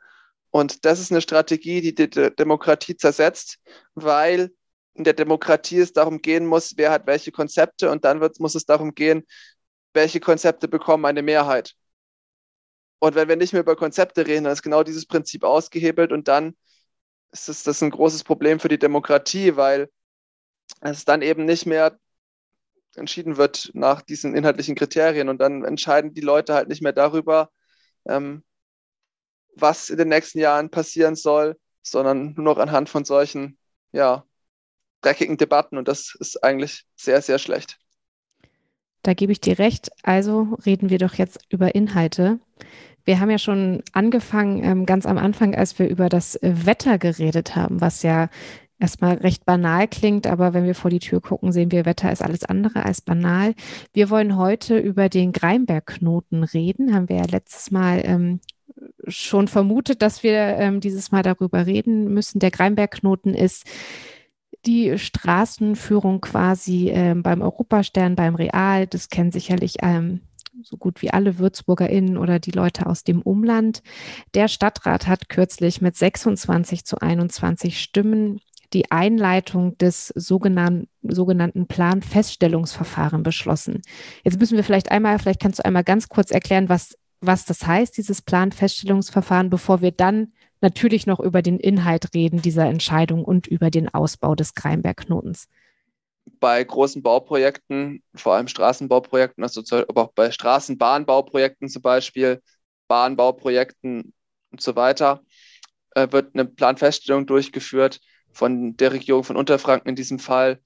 Und 0.50 0.85
das 0.85 1.00
ist 1.00 1.12
eine 1.12 1.21
Strategie, 1.21 1.81
die 1.81 1.95
die 1.95 2.09
Demokratie 2.09 2.97
zersetzt, 2.97 3.59
weil 3.95 4.52
in 4.95 5.05
der 5.05 5.12
Demokratie 5.14 5.79
es 5.79 5.93
darum 5.93 6.21
gehen 6.21 6.47
muss, 6.47 6.76
wer 6.76 6.90
hat 6.90 7.07
welche 7.07 7.31
Konzepte 7.33 7.90
und 7.90 8.05
dann 8.05 8.21
wird, 8.21 8.40
muss 8.40 8.57
es 8.57 8.67
darum 8.67 8.95
gehen, 8.95 9.25
welche 9.95 10.21
Konzepte 10.21 10.69
bekommen 10.69 11.05
eine 11.05 11.23
Mehrheit. 11.23 11.75
Und 12.99 13.14
wenn 13.14 13.29
wir 13.29 13.37
nicht 13.37 13.52
mehr 13.52 13.62
über 13.62 13.76
Konzepte 13.76 14.26
reden, 14.26 14.45
dann 14.45 14.52
ist 14.52 14.62
genau 14.62 14.83
dieses 14.83 15.07
Prinzip 15.07 15.45
ausgehebelt 15.45 16.12
und 16.12 16.29
dann 16.29 16.57
ist 17.33 17.49
das, 17.49 17.62
das 17.62 17.83
ein 17.83 17.90
großes 17.90 18.25
Problem 18.25 18.61
für 18.61 18.69
die 18.69 18.79
Demokratie, 18.79 19.57
weil 19.57 19.88
es 20.81 21.05
dann 21.05 21.23
eben 21.23 21.45
nicht 21.45 21.67
mehr 21.67 21.99
entschieden 22.97 23.37
wird 23.37 23.70
nach 23.75 24.02
diesen 24.02 24.35
inhaltlichen 24.35 24.75
Kriterien. 24.75 25.28
Und 25.28 25.40
dann 25.40 25.64
entscheiden 25.64 26.14
die 26.14 26.20
Leute 26.20 26.54
halt 26.54 26.68
nicht 26.68 26.82
mehr 26.82 26.92
darüber, 26.92 27.50
ähm, 28.06 28.42
was 29.56 29.90
in 29.90 29.99
den 29.99 30.09
nächsten 30.09 30.38
Jahren 30.38 30.70
passieren 30.70 31.16
soll, 31.16 31.56
sondern 31.82 32.35
nur 32.35 32.44
noch 32.44 32.59
anhand 32.59 32.88
von 32.88 33.04
solchen, 33.04 33.59
ja, 33.92 34.25
dreckigen 35.02 35.37
Debatten. 35.37 35.78
Und 35.78 35.88
das 35.88 36.16
ist 36.18 36.42
eigentlich 36.42 36.85
sehr, 36.97 37.23
sehr 37.23 37.38
schlecht. 37.38 37.78
Da 39.02 39.14
gebe 39.14 39.32
ich 39.32 39.40
dir 39.40 39.59
recht. 39.59 39.90
Also 40.02 40.59
reden 40.66 40.90
wir 40.90 40.99
doch 40.99 41.14
jetzt 41.14 41.47
über 41.49 41.75
Inhalte. 41.75 42.38
Wir 43.04 43.18
haben 43.18 43.30
ja 43.30 43.38
schon 43.38 43.82
angefangen, 43.92 44.62
ähm, 44.62 44.87
ganz 44.87 45.06
am 45.06 45.16
Anfang, 45.16 45.54
als 45.54 45.78
wir 45.78 45.88
über 45.88 46.09
das 46.09 46.38
Wetter 46.42 46.99
geredet 46.99 47.56
haben, 47.56 47.80
was 47.80 48.02
ja 48.02 48.28
erstmal 48.81 49.17
recht 49.17 49.45
banal 49.45 49.87
klingt, 49.87 50.27
aber 50.27 50.55
wenn 50.55 50.65
wir 50.65 50.75
vor 50.75 50.91
die 50.91 50.99
Tür 50.99 51.21
gucken, 51.21 51.53
sehen 51.53 51.71
wir, 51.71 51.85
Wetter 51.85 52.11
ist 52.11 52.23
alles 52.23 52.45
andere 52.45 52.85
als 52.85 53.01
banal. 53.01 53.55
Wir 53.93 54.11
wollen 54.11 54.37
heute 54.37 54.79
über 54.79 55.09
den 55.09 55.33
Greinbergknoten 55.33 56.43
reden. 56.43 56.95
Haben 56.95 57.09
wir 57.09 57.17
ja 57.17 57.27
letztes 57.31 57.71
Mal 57.71 58.03
ähm, 58.05 58.41
schon 59.07 59.49
vermutet, 59.49 60.03
dass 60.03 60.23
wir 60.23 60.33
ähm, 60.33 60.81
dieses 60.81 61.13
Mal 61.13 61.23
darüber 61.23 61.67
reden 61.67 62.13
müssen. 62.13 62.39
Der 62.39 62.51
Greinbergknoten 62.51 63.35
ist 63.35 63.67
die 64.67 64.99
Straßenführung 64.99 66.21
quasi 66.21 66.91
ähm, 66.91 67.23
beim 67.23 67.43
Europastern, 67.43 68.15
beim 68.15 68.35
Real. 68.35 68.87
Das 68.87 69.09
kennen 69.09 69.33
sicherlich 69.33 69.77
ähm, 69.83 70.21
so 70.63 70.77
gut 70.77 71.03
wie 71.03 71.11
alle 71.11 71.39
WürzburgerInnen 71.39 72.19
oder 72.19 72.39
die 72.39 72.51
Leute 72.51 72.87
aus 72.87 73.05
dem 73.05 73.23
Umland. 73.23 73.83
Der 74.35 74.49
Stadtrat 74.49 75.07
hat 75.07 75.29
kürzlich 75.29 75.81
mit 75.81 75.97
26 75.97 76.85
zu 76.85 77.01
21 77.01 77.81
Stimmen 77.81 78.41
die 78.73 78.91
Einleitung 78.91 79.77
des 79.79 80.09
sogenannten, 80.09 80.89
sogenannten 81.03 81.67
Planfeststellungsverfahren 81.67 83.23
beschlossen. 83.23 83.83
Jetzt 84.25 84.39
müssen 84.39 84.57
wir 84.57 84.65
vielleicht 84.65 84.91
einmal, 84.91 85.19
vielleicht 85.19 85.41
kannst 85.41 85.59
du 85.59 85.65
einmal 85.65 85.85
ganz 85.85 86.09
kurz 86.09 86.31
erklären, 86.31 86.69
was, 86.69 86.97
was 87.21 87.45
das 87.45 87.67
heißt, 87.67 87.97
dieses 87.97 88.23
Planfeststellungsverfahren, 88.23 89.50
bevor 89.50 89.81
wir 89.81 89.91
dann 89.93 90.33
natürlich 90.61 91.07
noch 91.07 91.21
über 91.21 91.43
den 91.43 91.59
Inhalt 91.59 92.15
reden 92.15 92.43
dieser 92.43 92.67
Entscheidung 92.67 93.25
und 93.25 93.47
über 93.47 93.71
den 93.71 93.89
Ausbau 93.89 94.35
des 94.35 94.55
Kreinbergknotens. 94.55 95.49
Bei 96.39 96.62
großen 96.62 97.03
Bauprojekten, 97.03 98.03
vor 98.15 98.35
allem 98.35 98.47
Straßenbauprojekten, 98.47 99.43
also 99.43 99.62
aber 99.89 100.03
auch 100.03 100.12
bei 100.12 100.31
Straßenbahnbauprojekten 100.31 101.69
zum 101.69 101.83
Beispiel, 101.83 102.41
Bahnbauprojekten 102.89 104.12
und 104.53 104.61
so 104.61 104.77
weiter, 104.77 105.23
äh, 105.95 106.09
wird 106.11 106.35
eine 106.35 106.45
Planfeststellung 106.45 107.27
durchgeführt 107.27 108.00
von 108.33 108.77
der 108.77 108.93
Regierung 108.93 109.25
von 109.25 109.37
Unterfranken 109.37 109.89
in 109.89 109.97
diesem 109.97 110.19
Fall, 110.19 110.61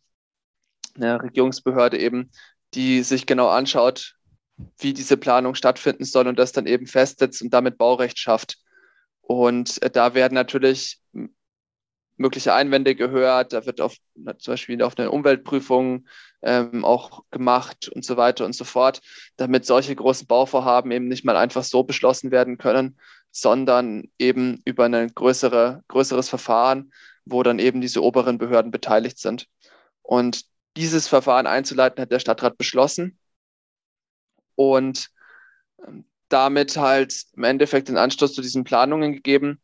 eine 0.95 1.23
Regierungsbehörde 1.23 1.99
eben, 1.99 2.31
die 2.75 3.03
sich 3.03 3.27
genau 3.27 3.49
anschaut, 3.49 4.17
wie 4.79 4.93
diese 4.93 5.17
Planung 5.17 5.55
stattfinden 5.55 6.05
soll 6.05 6.29
und 6.29 6.39
das 6.39 6.53
dann 6.53 6.67
eben 6.67 6.87
festsetzt 6.87 7.43
und 7.43 7.53
damit 7.53 7.79
Baurecht 7.79 8.19
schafft. 8.19 8.59
Und 9.21 9.83
äh, 9.83 9.91
da 9.91 10.15
werden 10.15 10.35
natürlich 10.35 11.01
mögliche 12.17 12.55
Einwände 12.55 12.95
gehört, 12.95 13.53
da 13.53 13.67
wird 13.67 13.81
auf, 13.81 13.97
zum 14.39 14.53
Beispiel 14.53 14.83
auf 14.83 14.97
eine 14.97 15.11
Umweltprüfung 15.11 16.07
ähm, 16.43 16.85
auch 16.85 17.25
gemacht 17.31 17.89
und 17.89 18.05
so 18.05 18.17
weiter 18.17 18.45
und 18.45 18.55
so 18.55 18.65
fort, 18.65 19.01
damit 19.37 19.67
solche 19.67 19.97
großen 19.97 20.27
Bauvorhaben 20.27 20.93
eben 20.93 21.09
nicht 21.09 21.25
mal 21.25 21.37
einfach 21.37 21.65
so 21.65 21.83
beschlossen 21.83 22.31
werden 22.31 22.59
können, 22.59 22.99
sondern 23.31 24.05
eben 24.19 24.61
über 24.65 24.85
ein 24.85 25.13
größere, 25.13 25.83
größeres 25.89 26.29
Verfahren, 26.29 26.93
wo 27.25 27.43
dann 27.43 27.59
eben 27.59 27.81
diese 27.81 28.03
oberen 28.03 28.39
Behörden 28.39 28.71
beteiligt 28.71 29.19
sind. 29.19 29.47
Und 30.03 30.45
dieses 30.77 31.09
Verfahren 31.09 31.47
einzuleiten 31.47 32.03
hat 32.03 32.13
der 32.13 32.19
Stadtrat 32.19 32.59
beschlossen. 32.59 33.19
Und 34.57 35.09
ähm, 35.87 36.05
damit 36.29 36.77
halt 36.77 37.25
im 37.35 37.45
Endeffekt 37.45 37.89
den 37.89 37.97
Anstoß 37.97 38.35
zu 38.35 38.43
diesen 38.43 38.65
Planungen 38.65 39.13
gegeben, 39.13 39.61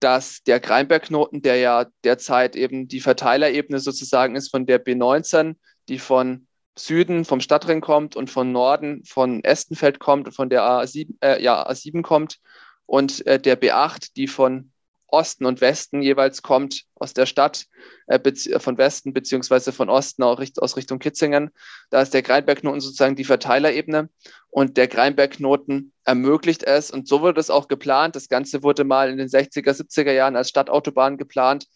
dass 0.00 0.42
der 0.42 0.60
Greinbergknoten, 0.60 1.42
der 1.42 1.56
ja 1.56 1.86
derzeit 2.04 2.56
eben 2.56 2.88
die 2.88 3.00
Verteilerebene 3.00 3.78
sozusagen 3.78 4.34
ist 4.36 4.50
von 4.50 4.66
der 4.66 4.84
B19, 4.84 5.56
die 5.88 5.98
von 5.98 6.48
Süden 6.76 7.24
vom 7.24 7.40
Stadtring 7.40 7.80
kommt 7.80 8.16
und 8.16 8.30
von 8.30 8.50
Norden 8.50 9.04
von 9.04 9.44
Estenfeld 9.44 10.00
kommt 10.00 10.26
und 10.26 10.32
von 10.32 10.50
der 10.50 10.62
A7, 10.62 11.14
äh, 11.20 11.42
ja, 11.42 11.68
A7 11.68 12.02
kommt 12.02 12.38
und 12.86 13.24
äh, 13.26 13.38
der 13.38 13.60
B8, 13.60 14.12
die 14.16 14.26
von 14.26 14.71
Osten 15.12 15.44
und 15.44 15.60
Westen 15.60 16.00
jeweils 16.00 16.42
kommt 16.42 16.84
aus 16.94 17.12
der 17.12 17.26
Stadt, 17.26 17.66
äh, 18.06 18.18
von 18.58 18.78
Westen 18.78 19.12
beziehungsweise 19.12 19.70
von 19.70 19.90
Osten 19.90 20.22
auch 20.22 20.42
aus 20.56 20.76
Richtung 20.76 20.98
Kitzingen. 20.98 21.50
Da 21.90 22.00
ist 22.00 22.14
der 22.14 22.22
Greinbergknoten 22.22 22.80
sozusagen 22.80 23.14
die 23.14 23.24
Verteilerebene 23.24 24.08
und 24.48 24.76
der 24.78 24.88
Greinbergknoten 24.88 25.92
ermöglicht 26.04 26.64
es 26.64 26.90
und 26.90 27.06
so 27.06 27.20
wurde 27.20 27.40
es 27.40 27.50
auch 27.50 27.68
geplant. 27.68 28.16
Das 28.16 28.28
Ganze 28.28 28.62
wurde 28.62 28.84
mal 28.84 29.10
in 29.10 29.18
den 29.18 29.28
60er, 29.28 29.72
70er 29.72 30.12
Jahren 30.12 30.34
als 30.34 30.48
Stadtautobahn 30.48 31.18
geplant. 31.18 31.66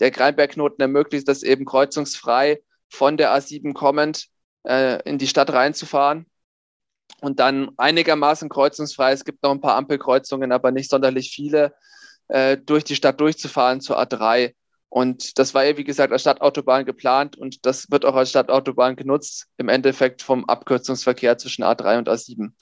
Der 0.00 0.10
Greinbergknoten 0.10 0.80
ermöglicht 0.80 1.28
es 1.28 1.42
eben 1.42 1.66
kreuzungsfrei 1.66 2.62
von 2.88 3.18
der 3.18 3.36
A7 3.36 3.74
kommend 3.74 4.28
äh, 4.66 5.02
in 5.08 5.18
die 5.18 5.28
Stadt 5.28 5.52
reinzufahren 5.52 6.24
und 7.20 7.40
dann 7.40 7.70
einigermaßen 7.76 8.48
kreuzungsfrei. 8.48 9.12
Es 9.12 9.26
gibt 9.26 9.42
noch 9.42 9.50
ein 9.50 9.60
paar 9.60 9.76
Ampelkreuzungen, 9.76 10.50
aber 10.50 10.70
nicht 10.70 10.88
sonderlich 10.88 11.30
viele 11.30 11.74
äh, 12.28 12.56
durch 12.56 12.84
die 12.84 12.96
Stadt 12.96 13.20
durchzufahren 13.20 13.80
zur 13.80 13.98
A3. 14.00 14.54
Und 14.88 15.38
das 15.38 15.54
war 15.54 15.64
ja, 15.64 15.76
wie 15.76 15.84
gesagt, 15.84 16.12
als 16.12 16.22
Stadtautobahn 16.22 16.84
geplant 16.84 17.36
und 17.36 17.66
das 17.66 17.90
wird 17.90 18.04
auch 18.04 18.14
als 18.14 18.30
Stadtautobahn 18.30 18.96
genutzt, 18.96 19.46
im 19.58 19.68
Endeffekt 19.68 20.22
vom 20.22 20.44
Abkürzungsverkehr 20.44 21.38
zwischen 21.38 21.64
A3 21.64 21.98
und 21.98 22.08
A7. 22.08 22.52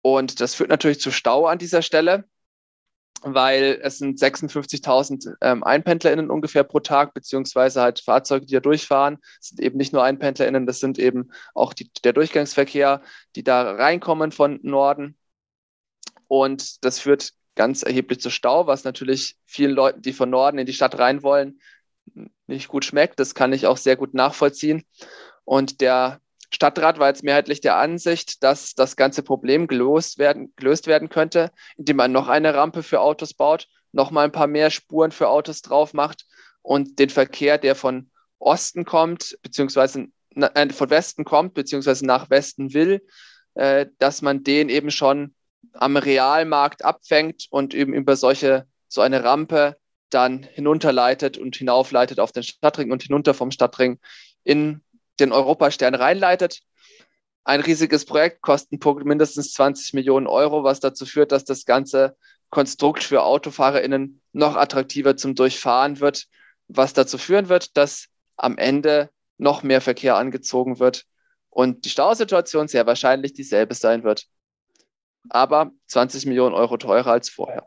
Und 0.00 0.40
das 0.40 0.54
führt 0.54 0.70
natürlich 0.70 1.00
zu 1.00 1.10
Stau 1.10 1.46
an 1.46 1.58
dieser 1.58 1.82
Stelle, 1.82 2.24
weil 3.22 3.80
es 3.82 3.98
sind 3.98 4.18
56.000 4.18 5.34
ähm, 5.40 5.64
EinpendlerInnen 5.64 6.30
ungefähr 6.30 6.62
pro 6.62 6.80
Tag, 6.80 7.14
beziehungsweise 7.14 7.80
halt 7.80 8.00
Fahrzeuge, 8.00 8.46
die 8.46 8.54
da 8.54 8.60
durchfahren. 8.60 9.18
Das 9.38 9.48
sind 9.48 9.60
eben 9.60 9.78
nicht 9.78 9.92
nur 9.92 10.04
EinpendlerInnen, 10.04 10.66
das 10.66 10.80
sind 10.80 10.98
eben 10.98 11.30
auch 11.54 11.72
die, 11.72 11.90
der 12.04 12.12
Durchgangsverkehr, 12.12 13.02
die 13.34 13.42
da 13.42 13.72
reinkommen 13.72 14.30
von 14.30 14.60
Norden. 14.62 15.16
Und 16.28 16.84
das 16.84 16.98
führt 16.98 17.32
ganz 17.54 17.82
erheblich 17.82 18.20
zu 18.20 18.30
Stau, 18.30 18.66
was 18.66 18.84
natürlich 18.84 19.36
vielen 19.46 19.72
Leuten, 19.72 20.02
die 20.02 20.12
von 20.12 20.30
Norden 20.30 20.58
in 20.58 20.66
die 20.66 20.72
Stadt 20.72 20.98
rein 20.98 21.22
wollen, 21.22 21.60
nicht 22.46 22.68
gut 22.68 22.84
schmeckt. 22.84 23.18
Das 23.20 23.34
kann 23.34 23.52
ich 23.52 23.66
auch 23.66 23.76
sehr 23.76 23.96
gut 23.96 24.14
nachvollziehen. 24.14 24.84
Und 25.44 25.80
der 25.80 26.20
Stadtrat 26.50 26.98
war 26.98 27.08
jetzt 27.08 27.24
mehrheitlich 27.24 27.60
der 27.60 27.76
Ansicht, 27.76 28.42
dass 28.42 28.74
das 28.74 28.96
ganze 28.96 29.22
Problem 29.22 29.66
gelöst 29.66 30.18
werden, 30.18 30.52
gelöst 30.56 30.86
werden 30.86 31.08
könnte, 31.08 31.50
indem 31.76 31.96
man 31.96 32.12
noch 32.12 32.28
eine 32.28 32.54
Rampe 32.54 32.82
für 32.82 33.00
Autos 33.00 33.34
baut, 33.34 33.68
noch 33.92 34.10
mal 34.10 34.24
ein 34.24 34.32
paar 34.32 34.46
mehr 34.46 34.70
Spuren 34.70 35.10
für 35.10 35.28
Autos 35.28 35.62
drauf 35.62 35.94
macht 35.94 36.26
und 36.62 36.98
den 36.98 37.10
Verkehr, 37.10 37.58
der 37.58 37.74
von 37.74 38.10
Osten 38.38 38.84
kommt, 38.84 39.38
beziehungsweise 39.42 40.06
äh, 40.36 40.68
von 40.70 40.90
Westen 40.90 41.24
kommt, 41.24 41.54
beziehungsweise 41.54 42.06
nach 42.06 42.30
Westen 42.30 42.74
will, 42.74 43.04
äh, 43.54 43.86
dass 43.98 44.22
man 44.22 44.44
den 44.44 44.68
eben 44.68 44.90
schon 44.90 45.34
am 45.72 45.96
Realmarkt 45.96 46.84
abfängt 46.84 47.46
und 47.50 47.74
eben 47.74 47.94
über 47.94 48.16
solche, 48.16 48.66
so 48.88 49.00
eine 49.00 49.24
Rampe 49.24 49.76
dann 50.10 50.42
hinunterleitet 50.42 51.38
und 51.38 51.56
hinaufleitet 51.56 52.20
auf 52.20 52.32
den 52.32 52.42
Stadtring 52.42 52.92
und 52.92 53.02
hinunter 53.02 53.34
vom 53.34 53.50
Stadtring 53.50 53.98
in 54.44 54.82
den 55.18 55.32
Europastern 55.32 55.94
reinleitet. 55.94 56.60
Ein 57.44 57.60
riesiges 57.60 58.04
Projekt, 58.04 58.40
Kostenpunkt 58.40 59.04
mindestens 59.04 59.52
20 59.52 59.94
Millionen 59.94 60.26
Euro, 60.26 60.64
was 60.64 60.80
dazu 60.80 61.04
führt, 61.04 61.32
dass 61.32 61.44
das 61.44 61.64
ganze 61.64 62.16
Konstrukt 62.50 63.02
für 63.02 63.22
AutofahrerInnen 63.22 64.20
noch 64.32 64.56
attraktiver 64.56 65.16
zum 65.16 65.34
Durchfahren 65.34 66.00
wird, 66.00 66.26
was 66.68 66.92
dazu 66.92 67.18
führen 67.18 67.48
wird, 67.48 67.76
dass 67.76 68.06
am 68.36 68.56
Ende 68.56 69.10
noch 69.36 69.62
mehr 69.62 69.80
Verkehr 69.80 70.16
angezogen 70.16 70.78
wird 70.78 71.04
und 71.50 71.84
die 71.84 71.90
Stausituation 71.90 72.68
sehr 72.68 72.86
wahrscheinlich 72.86 73.32
dieselbe 73.32 73.74
sein 73.74 74.04
wird 74.04 74.28
aber 75.28 75.72
20 75.86 76.26
Millionen 76.26 76.54
Euro 76.54 76.76
teurer 76.76 77.12
als 77.12 77.28
vorher. 77.28 77.66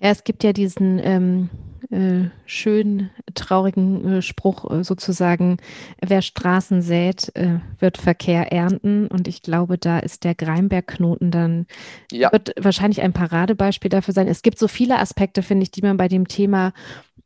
Ja, 0.00 0.10
es 0.10 0.22
gibt 0.22 0.44
ja 0.44 0.52
diesen 0.52 1.00
ähm, 1.02 1.50
äh, 1.90 2.30
schönen, 2.46 3.10
traurigen 3.34 4.18
äh, 4.18 4.22
Spruch 4.22 4.70
äh, 4.70 4.84
sozusagen, 4.84 5.56
wer 6.00 6.22
Straßen 6.22 6.82
sät, 6.82 7.34
äh, 7.34 7.58
wird 7.80 7.98
Verkehr 7.98 8.52
ernten. 8.52 9.08
Und 9.08 9.26
ich 9.26 9.42
glaube, 9.42 9.76
da 9.76 9.98
ist 9.98 10.22
der 10.24 10.34
Greinbergknoten 10.34 11.30
dann, 11.30 11.66
ja. 12.12 12.30
wird 12.30 12.52
wahrscheinlich 12.60 13.02
ein 13.02 13.12
Paradebeispiel 13.12 13.88
dafür 13.88 14.14
sein. 14.14 14.28
Es 14.28 14.42
gibt 14.42 14.58
so 14.58 14.68
viele 14.68 14.98
Aspekte, 14.98 15.42
finde 15.42 15.64
ich, 15.64 15.72
die 15.72 15.82
man 15.82 15.96
bei 15.96 16.08
dem 16.08 16.28
Thema 16.28 16.72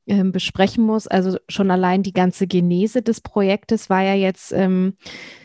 ähm, 0.06 0.32
besprechen 0.32 0.84
muss. 0.84 1.06
Also 1.06 1.38
schon 1.48 1.70
allein 1.70 2.02
die 2.02 2.14
ganze 2.14 2.46
Genese 2.46 3.02
des 3.02 3.20
Projektes 3.20 3.90
war 3.90 4.02
ja 4.02 4.14
jetzt 4.14 4.52
ähm, 4.52 4.94
äh, 5.04 5.41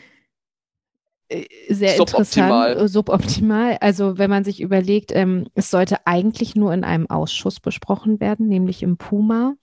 sehr 1.68 1.96
suboptimal. 1.96 2.72
interessant, 2.72 2.80
äh, 2.80 2.88
suboptimal. 2.88 3.78
Also 3.80 4.18
wenn 4.18 4.30
man 4.30 4.44
sich 4.44 4.60
überlegt, 4.60 5.12
ähm, 5.14 5.48
es 5.54 5.70
sollte 5.70 6.06
eigentlich 6.06 6.56
nur 6.56 6.72
in 6.72 6.84
einem 6.84 7.08
Ausschuss 7.10 7.60
besprochen 7.60 8.20
werden, 8.20 8.48
nämlich 8.48 8.82
im 8.82 8.96
Puma. 8.96 9.54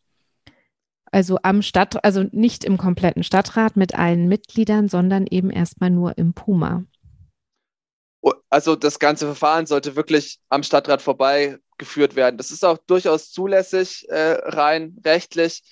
also 1.12 1.40
am 1.44 1.62
Stadt, 1.62 2.04
also 2.04 2.26
nicht 2.32 2.66
im 2.66 2.78
kompletten 2.78 3.24
Stadtrat 3.24 3.78
mit 3.78 3.96
allen 3.96 4.28
Mitgliedern, 4.28 4.90
sondern 4.90 5.28
eben 5.28 5.50
erstmal 5.50 5.90
nur 5.90 6.18
im 6.18 6.34
Puma. 6.34 6.84
Oh, 8.22 8.34
also 8.50 8.76
das 8.76 9.00
ganze 9.00 9.26
Verfahren 9.26 9.66
sollte 9.66 9.96
wirklich 9.96 10.40
am 10.50 10.64
Stadtrat 10.64 11.02
vorbeigeführt 11.02 12.16
werden. 12.16 12.38
Das 12.38 12.52
ist 12.52 12.66
auch 12.66 12.80
durchaus 12.88 13.32
zulässig, 13.32 14.06
äh, 14.10 14.40
rein 14.44 14.98
rechtlich, 15.06 15.64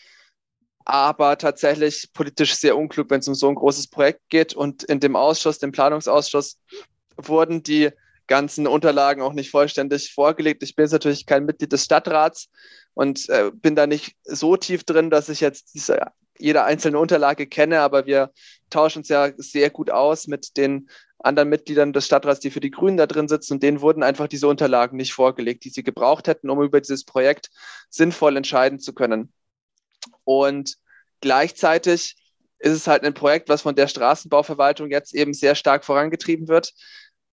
aber 0.85 1.37
tatsächlich 1.37 2.09
politisch 2.13 2.55
sehr 2.55 2.77
unklug, 2.77 3.09
wenn 3.09 3.19
es 3.19 3.27
um 3.27 3.35
so 3.35 3.49
ein 3.49 3.55
großes 3.55 3.87
Projekt 3.87 4.21
geht. 4.29 4.53
Und 4.53 4.83
in 4.83 4.99
dem 4.99 5.15
Ausschuss, 5.15 5.59
dem 5.59 5.71
Planungsausschuss, 5.71 6.59
wurden 7.17 7.63
die 7.63 7.89
ganzen 8.27 8.67
Unterlagen 8.67 9.21
auch 9.21 9.33
nicht 9.33 9.51
vollständig 9.51 10.13
vorgelegt. 10.13 10.63
Ich 10.63 10.75
bin 10.75 10.83
jetzt 10.83 10.93
natürlich 10.93 11.25
kein 11.25 11.45
Mitglied 11.45 11.71
des 11.71 11.83
Stadtrats 11.83 12.49
und 12.93 13.29
äh, 13.29 13.51
bin 13.53 13.75
da 13.75 13.87
nicht 13.87 14.15
so 14.23 14.55
tief 14.55 14.83
drin, 14.83 15.09
dass 15.09 15.29
ich 15.29 15.41
jetzt 15.41 15.73
diese, 15.73 15.99
jede 16.37 16.63
einzelne 16.63 16.99
Unterlage 16.99 17.47
kenne, 17.47 17.81
aber 17.81 18.05
wir 18.05 18.31
tauschen 18.69 18.99
uns 18.99 19.09
ja 19.09 19.31
sehr 19.37 19.69
gut 19.69 19.89
aus 19.89 20.27
mit 20.27 20.57
den 20.57 20.89
anderen 21.19 21.49
Mitgliedern 21.49 21.93
des 21.93 22.05
Stadtrats, 22.05 22.39
die 22.39 22.51
für 22.51 22.59
die 22.59 22.71
Grünen 22.71 22.97
da 22.97 23.07
drin 23.07 23.27
sitzen 23.27 23.53
und 23.53 23.63
denen 23.63 23.81
wurden 23.81 24.03
einfach 24.03 24.27
diese 24.27 24.47
Unterlagen 24.47 24.97
nicht 24.97 25.13
vorgelegt, 25.13 25.63
die 25.63 25.69
sie 25.69 25.83
gebraucht 25.83 26.27
hätten, 26.27 26.49
um 26.49 26.61
über 26.61 26.81
dieses 26.81 27.05
Projekt 27.05 27.49
sinnvoll 27.89 28.35
entscheiden 28.35 28.79
zu 28.79 28.93
können. 28.93 29.31
Und 30.23 30.75
gleichzeitig 31.21 32.15
ist 32.59 32.73
es 32.73 32.87
halt 32.87 33.03
ein 33.03 33.13
Projekt, 33.13 33.49
was 33.49 33.61
von 33.61 33.75
der 33.75 33.87
Straßenbauverwaltung 33.87 34.89
jetzt 34.89 35.13
eben 35.13 35.33
sehr 35.33 35.55
stark 35.55 35.83
vorangetrieben 35.83 36.47
wird 36.47 36.73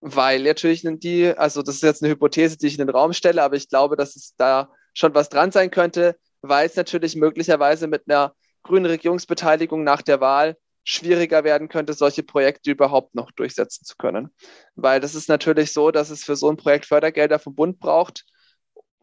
weil 0.01 0.43
natürlich 0.43 0.83
die, 0.85 1.29
also 1.37 1.63
das 1.63 1.77
ist 1.77 1.83
jetzt 1.83 2.03
eine 2.03 2.13
Hypothese, 2.13 2.57
die 2.57 2.67
ich 2.67 2.79
in 2.79 2.87
den 2.87 2.95
Raum 2.95 3.13
stelle, 3.13 3.43
aber 3.43 3.57
ich 3.57 3.69
glaube, 3.69 3.97
dass 3.97 4.17
es 4.17 4.35
da 4.37 4.71
schon 4.95 5.15
was 5.15 5.29
dran 5.29 5.53
sein 5.53 5.71
könnte, 5.71 6.17
weil 6.43 6.67
es 6.67 6.77
natürlich 6.77 7.17
möglicherweise 7.17 7.87
mit 7.87 8.05
einer 8.09 8.35
grünen 8.63 8.87
Regierungsbeteiligung 8.87 9.85
nach 9.85 10.03
der 10.03 10.21
Wahl 10.21 10.57
schwieriger 10.85 11.45
werden 11.45 11.69
könnte, 11.69 11.93
solche 11.93 12.23
Projekte 12.23 12.71
überhaupt 12.71 13.15
noch 13.15 13.31
durchsetzen 13.31 13.85
zu 13.85 13.97
können. 13.97 14.31
Weil 14.75 15.01
das 15.01 15.15
ist 15.15 15.29
natürlich 15.29 15.73
so, 15.73 15.91
dass 15.91 16.09
es 16.09 16.25
für 16.25 16.37
so 16.37 16.51
ein 16.51 16.57
Projekt 16.57 16.87
Fördergelder 16.87 17.39
vom 17.39 17.55
Bund 17.55 17.79
braucht, 17.79 18.25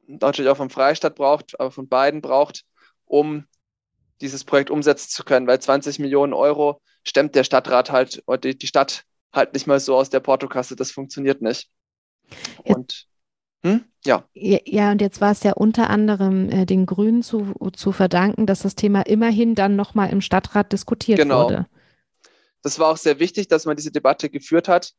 natürlich 0.07 0.49
auch 0.49 0.57
vom 0.57 0.71
Freistaat 0.71 1.15
braucht, 1.15 1.59
aber 1.59 1.69
von 1.69 1.87
beiden 1.87 2.21
braucht, 2.21 2.63
um 3.05 3.45
dieses 4.21 4.43
Projekt 4.43 4.69
umsetzen 4.69 5.09
zu 5.09 5.23
können, 5.23 5.47
weil 5.47 5.59
20 5.59 5.99
Millionen 5.99 6.33
Euro 6.33 6.81
stemmt 7.03 7.35
der 7.35 7.43
Stadtrat 7.43 7.91
halt, 7.91 8.23
die, 8.43 8.57
die 8.57 8.67
Stadt 8.67 9.03
halt 9.33 9.53
nicht 9.53 9.67
mal 9.67 9.79
so 9.79 9.95
aus 9.95 10.09
der 10.09 10.19
Portokasse. 10.19 10.75
Das 10.75 10.91
funktioniert 10.91 11.41
nicht. 11.41 11.69
Und 12.63 13.07
hm? 13.63 13.85
ja. 14.05 14.23
Ja, 14.33 14.91
und 14.91 15.01
jetzt 15.01 15.21
war 15.21 15.31
es 15.31 15.43
ja 15.43 15.53
unter 15.53 15.89
anderem 15.89 16.49
äh, 16.49 16.65
den 16.65 16.85
Grünen 16.85 17.23
zu, 17.23 17.53
zu 17.73 17.91
verdanken, 17.91 18.45
dass 18.45 18.61
das 18.61 18.75
Thema 18.75 19.01
immerhin 19.01 19.55
dann 19.55 19.75
nochmal 19.75 20.09
im 20.11 20.21
Stadtrat 20.21 20.71
diskutiert 20.71 21.19
genau. 21.19 21.45
wurde. 21.45 21.67
Das 22.61 22.79
war 22.79 22.89
auch 22.89 22.97
sehr 22.97 23.19
wichtig, 23.19 23.47
dass 23.47 23.65
man 23.65 23.75
diese 23.75 23.91
Debatte 23.91 24.29
geführt 24.29 24.67
hat. 24.67 24.93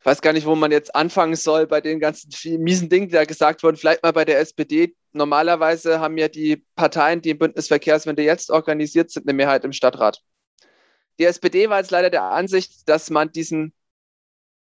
Ich 0.00 0.06
weiß 0.06 0.22
gar 0.22 0.32
nicht, 0.32 0.46
wo 0.46 0.54
man 0.54 0.70
jetzt 0.70 0.94
anfangen 0.94 1.34
soll 1.34 1.66
bei 1.66 1.80
den 1.80 1.98
ganzen 1.98 2.30
miesen 2.62 2.88
Dingen, 2.88 3.08
die 3.08 3.14
da 3.14 3.24
gesagt 3.24 3.62
wurden. 3.62 3.76
Vielleicht 3.76 4.02
mal 4.02 4.12
bei 4.12 4.24
der 4.24 4.38
SPD. 4.38 4.94
Normalerweise 5.12 6.00
haben 6.00 6.18
ja 6.18 6.28
die 6.28 6.64
Parteien, 6.74 7.22
die 7.22 7.30
im 7.30 7.38
Bündnis 7.38 7.68
Verkehrswende 7.68 8.22
jetzt 8.22 8.50
organisiert 8.50 9.10
sind, 9.10 9.26
eine 9.26 9.34
Mehrheit 9.34 9.64
im 9.64 9.72
Stadtrat. 9.72 10.22
Die 11.18 11.24
SPD 11.24 11.68
war 11.68 11.78
jetzt 11.78 11.90
leider 11.90 12.10
der 12.10 12.24
Ansicht, 12.24 12.88
dass 12.88 13.10
man 13.10 13.32
diesen, 13.32 13.72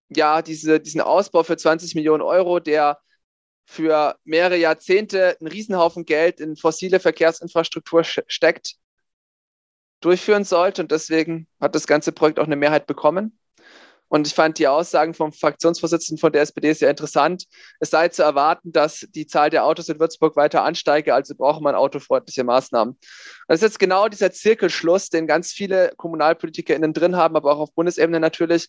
ja, 0.09 0.43
diese, 0.43 0.81
diesen 0.81 1.01
Ausbau 1.01 1.43
für 1.43 1.57
20 1.57 1.95
Millionen 1.95 2.23
Euro, 2.23 2.61
der 2.61 3.01
für 3.67 4.17
mehrere 4.25 4.57
Jahrzehnte 4.57 5.37
einen 5.41 5.49
Riesenhaufen 5.49 6.05
Geld 6.05 6.41
in 6.41 6.57
fossile 6.57 7.01
Verkehrsinfrastruktur 7.01 8.05
steckt, 8.05 8.77
durchführen 10.01 10.45
sollte. 10.45 10.83
Und 10.83 10.93
deswegen 10.93 11.49
hat 11.61 11.75
das 11.75 11.87
ganze 11.87 12.13
Projekt 12.13 12.39
auch 12.39 12.47
eine 12.47 12.57
Mehrheit 12.57 12.87
bekommen. 12.87 13.39
Und 14.09 14.27
ich 14.27 14.35
fand 14.35 14.59
die 14.59 14.69
Aussagen 14.69 15.15
vom 15.15 15.33
Fraktionsvorsitzenden 15.33 16.21
von 16.21 16.33
der 16.33 16.43
SPD 16.43 16.73
sehr 16.73 16.91
interessant. 16.91 17.47
Es 17.81 17.91
sei 17.91 18.09
zu 18.09 18.23
erwarten, 18.23 18.73
dass 18.73 19.07
die 19.11 19.27
Zahl 19.27 19.51
der 19.51 19.65
Autos 19.65 19.89
in 19.89 19.99
Würzburg 19.99 20.37
weiter 20.37 20.63
ansteige, 20.63 21.15
also 21.15 21.35
braucht 21.35 21.61
man 21.61 21.75
autofreundliche 21.75 22.45
Maßnahmen. 22.45 22.97
Das 23.49 23.57
ist 23.57 23.63
jetzt 23.63 23.79
genau 23.79 24.09
dieser 24.09 24.31
Zirkelschluss, 24.31 25.09
den 25.09 25.27
ganz 25.27 25.53
viele 25.53 25.93
KommunalpolitikerInnen 25.97 26.93
drin 26.93 27.17
haben, 27.17 27.37
aber 27.37 27.53
auch 27.53 27.59
auf 27.59 27.75
Bundesebene 27.75 28.21
natürlich. 28.21 28.69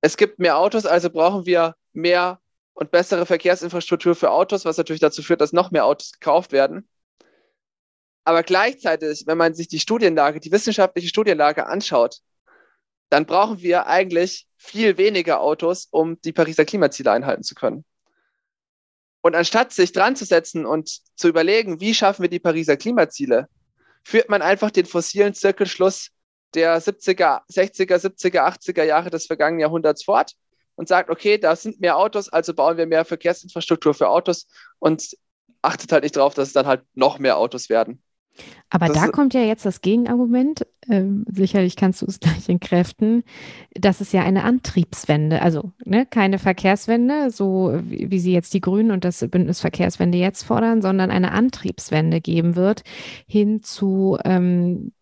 Es 0.00 0.16
gibt 0.16 0.38
mehr 0.38 0.58
Autos, 0.58 0.86
also 0.86 1.10
brauchen 1.10 1.46
wir 1.46 1.74
mehr 1.92 2.38
und 2.74 2.90
bessere 2.90 3.26
Verkehrsinfrastruktur 3.26 4.14
für 4.14 4.30
Autos, 4.30 4.64
was 4.64 4.76
natürlich 4.76 5.00
dazu 5.00 5.22
führt, 5.22 5.40
dass 5.40 5.52
noch 5.52 5.70
mehr 5.72 5.84
Autos 5.84 6.12
gekauft 6.12 6.52
werden. 6.52 6.88
Aber 8.24 8.42
gleichzeitig, 8.42 9.24
wenn 9.26 9.38
man 9.38 9.54
sich 9.54 9.68
die 9.68 9.80
Studienlage, 9.80 10.40
die 10.40 10.52
wissenschaftliche 10.52 11.08
Studienlage 11.08 11.66
anschaut, 11.66 12.20
dann 13.08 13.26
brauchen 13.26 13.60
wir 13.60 13.86
eigentlich 13.86 14.46
viel 14.56 14.98
weniger 14.98 15.40
Autos, 15.40 15.88
um 15.90 16.20
die 16.22 16.32
Pariser 16.32 16.64
Klimaziele 16.64 17.12
einhalten 17.12 17.42
zu 17.42 17.54
können. 17.54 17.84
Und 19.22 19.34
anstatt 19.34 19.72
sich 19.72 19.92
dran 19.92 20.16
zu 20.16 20.24
setzen 20.24 20.66
und 20.66 21.00
zu 21.16 21.28
überlegen, 21.28 21.80
wie 21.80 21.94
schaffen 21.94 22.22
wir 22.22 22.30
die 22.30 22.38
Pariser 22.38 22.76
Klimaziele, 22.76 23.48
führt 24.04 24.28
man 24.28 24.42
einfach 24.42 24.70
den 24.70 24.86
fossilen 24.86 25.34
Zirkelschluss 25.34 26.10
der 26.54 26.80
70er, 26.80 27.42
60er, 27.50 27.96
70er, 27.96 28.46
80er 28.46 28.84
Jahre 28.84 29.10
des 29.10 29.26
vergangenen 29.26 29.60
Jahrhunderts 29.60 30.04
fort 30.04 30.34
und 30.76 30.88
sagt, 30.88 31.10
okay, 31.10 31.38
da 31.38 31.56
sind 31.56 31.80
mehr 31.80 31.96
Autos, 31.96 32.28
also 32.28 32.54
bauen 32.54 32.76
wir 32.76 32.86
mehr 32.86 33.04
Verkehrsinfrastruktur 33.04 33.94
für 33.94 34.08
Autos 34.08 34.46
und 34.78 35.16
achtet 35.62 35.90
halt 35.90 36.04
nicht 36.04 36.16
darauf, 36.16 36.34
dass 36.34 36.48
es 36.48 36.54
dann 36.54 36.66
halt 36.66 36.84
noch 36.94 37.18
mehr 37.18 37.36
Autos 37.36 37.68
werden. 37.68 38.02
Aber 38.70 38.86
das 38.86 38.96
da 38.96 39.08
kommt 39.08 39.34
ja 39.34 39.42
jetzt 39.42 39.64
das 39.64 39.80
Gegenargument, 39.80 40.66
ähm, 40.88 41.24
sicherlich 41.30 41.76
kannst 41.76 42.02
du 42.02 42.06
es 42.06 42.20
gleich 42.20 42.48
entkräften, 42.48 43.22
das 43.74 44.00
ist 44.00 44.12
ja 44.12 44.22
eine 44.22 44.44
Antriebswende, 44.44 45.42
also 45.42 45.72
ne, 45.84 46.06
keine 46.06 46.38
Verkehrswende, 46.38 47.30
so 47.30 47.78
wie, 47.82 48.10
wie 48.10 48.18
sie 48.18 48.32
jetzt 48.32 48.54
die 48.54 48.60
Grünen 48.60 48.90
und 48.90 49.04
das 49.04 49.26
Bündnis 49.28 49.60
Verkehrswende 49.60 50.18
jetzt 50.18 50.42
fordern, 50.42 50.82
sondern 50.82 51.10
eine 51.10 51.32
Antriebswende 51.32 52.20
geben 52.20 52.56
wird 52.56 52.82
hin 53.26 53.62
zu 53.62 54.18
ähm, 54.24 54.92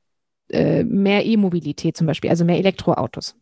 äh, 0.51 0.85
mehr 0.85 1.25
E-Mobilität 1.25 1.97
zum 1.97 2.07
Beispiel, 2.07 2.31
also 2.31 2.45
mehr 2.45 2.59
Elektroautos. 2.59 3.37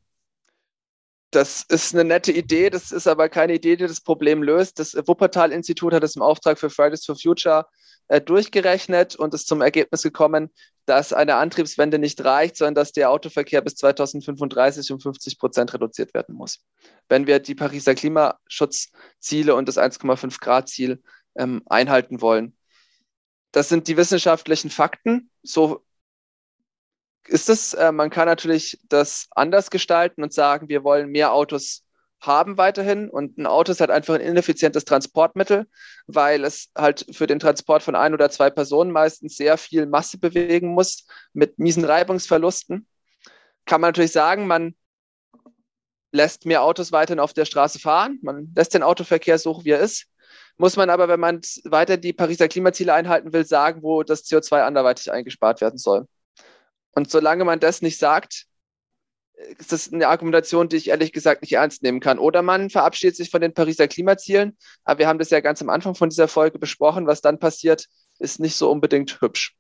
Das 1.33 1.63
ist 1.63 1.95
eine 1.95 2.05
nette 2.05 2.31
Idee, 2.31 2.69
das 2.69 2.93
ist 2.93 3.07
aber 3.07 3.31
keine 3.31 3.55
Idee, 3.55 3.77
die 3.77 3.87
das 3.87 4.03
Problem 4.03 4.43
löst. 4.43 4.79
Das 4.79 4.95
Wuppertal-Institut 4.95 5.95
hat 5.95 6.05
es 6.05 6.15
im 6.15 6.21
Auftrag 6.21 6.59
für 6.59 6.69
Fridays 6.69 7.07
for 7.07 7.17
Future 7.17 7.67
äh, 8.09 8.21
durchgerechnet 8.21 9.17
und 9.17 9.33
ist 9.33 9.49
zum 9.49 9.63
Ergebnis 9.63 10.03
gekommen, 10.03 10.51
dass 10.85 11.15
eine 11.15 11.37
Antriebswende 11.37 11.99
nicht 11.99 12.23
reicht, 12.23 12.59
sondern 12.59 12.75
dass 12.75 12.93
der 12.93 13.11
Autoverkehr 13.11 13.63
bis 13.63 13.77
2035 13.77 14.93
um 14.93 15.01
50 15.01 15.39
Prozent 15.39 15.73
reduziert 15.73 16.13
werden 16.13 16.35
muss. 16.35 16.67
Wenn 17.09 17.27
wir 17.27 17.39
die 17.39 17.55
Pariser 17.55 17.95
Klimaschutzziele 17.95 19.55
und 19.55 19.69
das 19.69 19.79
1,5 19.79 20.39
Grad 20.39 20.69
Ziel 20.69 21.03
ähm, 21.35 21.63
einhalten 21.65 22.21
wollen. 22.21 22.55
Das 23.53 23.71
sind 23.71 23.89
die 23.89 23.97
wissenschaftlichen 23.97 24.69
Fakten. 24.69 25.31
So 25.43 25.83
ist 27.29 27.49
es. 27.49 27.75
Äh, 27.75 27.93
man 27.93 28.11
kann 28.11 28.27
natürlich 28.27 28.79
das 28.89 29.29
anders 29.31 29.71
gestalten 29.71 30.23
und 30.23 30.33
sagen, 30.33 30.69
wir 30.69 30.85
wollen 30.85 31.11
mehr 31.11 31.33
Autos 31.33 31.85
haben 32.21 32.57
weiterhin. 32.57 33.11
Und 33.11 33.39
ein 33.39 33.47
Auto 33.47 33.73
ist 33.73 33.81
halt 33.81 33.91
einfach 33.91 34.15
ein 34.15 34.21
ineffizientes 34.21 34.85
Transportmittel, 34.85 35.67
weil 36.07 36.45
es 36.45 36.71
halt 36.77 37.07
für 37.11 37.27
den 37.27 37.41
Transport 37.41 37.83
von 37.83 37.97
ein 37.97 38.15
oder 38.15 38.31
zwei 38.31 38.51
Personen 38.51 38.93
meistens 38.93 39.37
sehr 39.37 39.59
viel 39.59 39.87
Masse 39.87 40.19
bewegen 40.19 40.69
muss 40.69 41.07
mit 41.33 41.59
miesen 41.59 41.85
Reibungsverlusten. 41.85 42.87
Kann 43.67 43.81
man 43.81 43.89
natürlich 43.89 44.13
sagen, 44.13 44.47
man 44.47 44.75
lässt 46.13 46.47
mehr 46.47 46.63
Autos 46.63 46.93
weiterhin 46.93 47.21
auf 47.21 47.33
der 47.33 47.45
Straße 47.45 47.79
fahren, 47.79 48.19
man 48.23 48.53
lässt 48.55 48.75
den 48.75 48.83
Autoverkehr 48.83 49.39
so, 49.39 49.65
wie 49.65 49.71
er 49.71 49.81
ist. 49.81 50.07
Muss 50.59 50.77
man 50.77 50.91
aber, 50.91 51.09
wenn 51.09 51.21
man 51.21 51.41
weiter 51.65 51.97
die 51.97 52.13
Pariser 52.13 52.49
Klimaziele 52.49 52.93
einhalten 52.93 53.33
will, 53.33 53.47
sagen, 53.47 53.83
wo 53.83 54.03
das 54.03 54.25
CO2 54.25 54.63
anderweitig 54.63 55.11
eingespart 55.11 55.61
werden 55.61 55.79
soll. 55.79 56.07
Und 56.93 57.11
solange 57.11 57.45
man 57.45 57.61
das 57.61 57.83
nicht 57.83 57.99
sagt, 57.99 58.47
ist 59.59 59.73
das 59.73 59.93
eine 59.93 60.09
Argumentation, 60.09 60.69
die 60.69 60.77
ich 60.77 60.89
ehrlich 60.89 61.13
gesagt 61.13 61.43
nicht 61.43 61.53
ernst 61.53 61.83
nehmen 61.83 62.01
kann. 62.01 62.19
Oder 62.19 62.43
man 62.43 62.71
verabschiedet 62.71 63.17
sich 63.17 63.31
von 63.31 63.41
den 63.41 63.55
Pariser 63.55 63.89
Klimazielen, 63.89 64.57
aber 64.85 65.01
wir 65.01 65.09
haben 65.09 65.19
das 65.19 65.31
ja 65.31 65.41
ganz 65.41 65.61
am 65.63 65.71
Anfang 65.71 65.95
von 65.95 66.11
dieser 66.11 66.29
Folge 66.29 66.59
besprochen. 66.59 67.07
Was 67.07 67.21
dann 67.21 67.39
passiert, 67.39 67.89
ist 68.19 68.41
nicht 68.41 68.57
so 68.57 68.71
unbedingt 68.71 69.21
hübsch. 69.21 69.57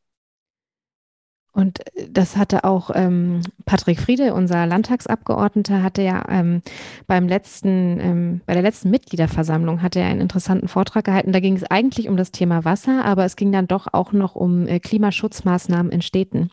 Und 1.52 1.80
das 2.08 2.36
hatte 2.38 2.64
auch 2.64 2.90
ähm, 2.94 3.42
Patrick 3.66 4.00
Friede, 4.00 4.32
unser 4.32 4.66
Landtagsabgeordneter, 4.66 5.82
hatte 5.82 6.00
ja 6.00 6.24
ähm, 6.30 6.62
beim 7.06 7.28
letzten, 7.28 8.00
ähm, 8.00 8.40
bei 8.46 8.54
der 8.54 8.62
letzten 8.62 8.90
Mitgliederversammlung 8.90 9.82
hatte 9.82 10.00
er 10.00 10.06
einen 10.06 10.22
interessanten 10.22 10.68
Vortrag 10.68 11.04
gehalten. 11.04 11.32
Da 11.32 11.40
ging 11.40 11.54
es 11.54 11.64
eigentlich 11.64 12.08
um 12.08 12.16
das 12.16 12.32
Thema 12.32 12.64
Wasser, 12.64 13.04
aber 13.04 13.26
es 13.26 13.36
ging 13.36 13.52
dann 13.52 13.68
doch 13.68 13.86
auch 13.92 14.12
noch 14.12 14.34
um 14.34 14.66
äh, 14.66 14.80
Klimaschutzmaßnahmen 14.80 15.92
in 15.92 16.00
Städten. 16.00 16.50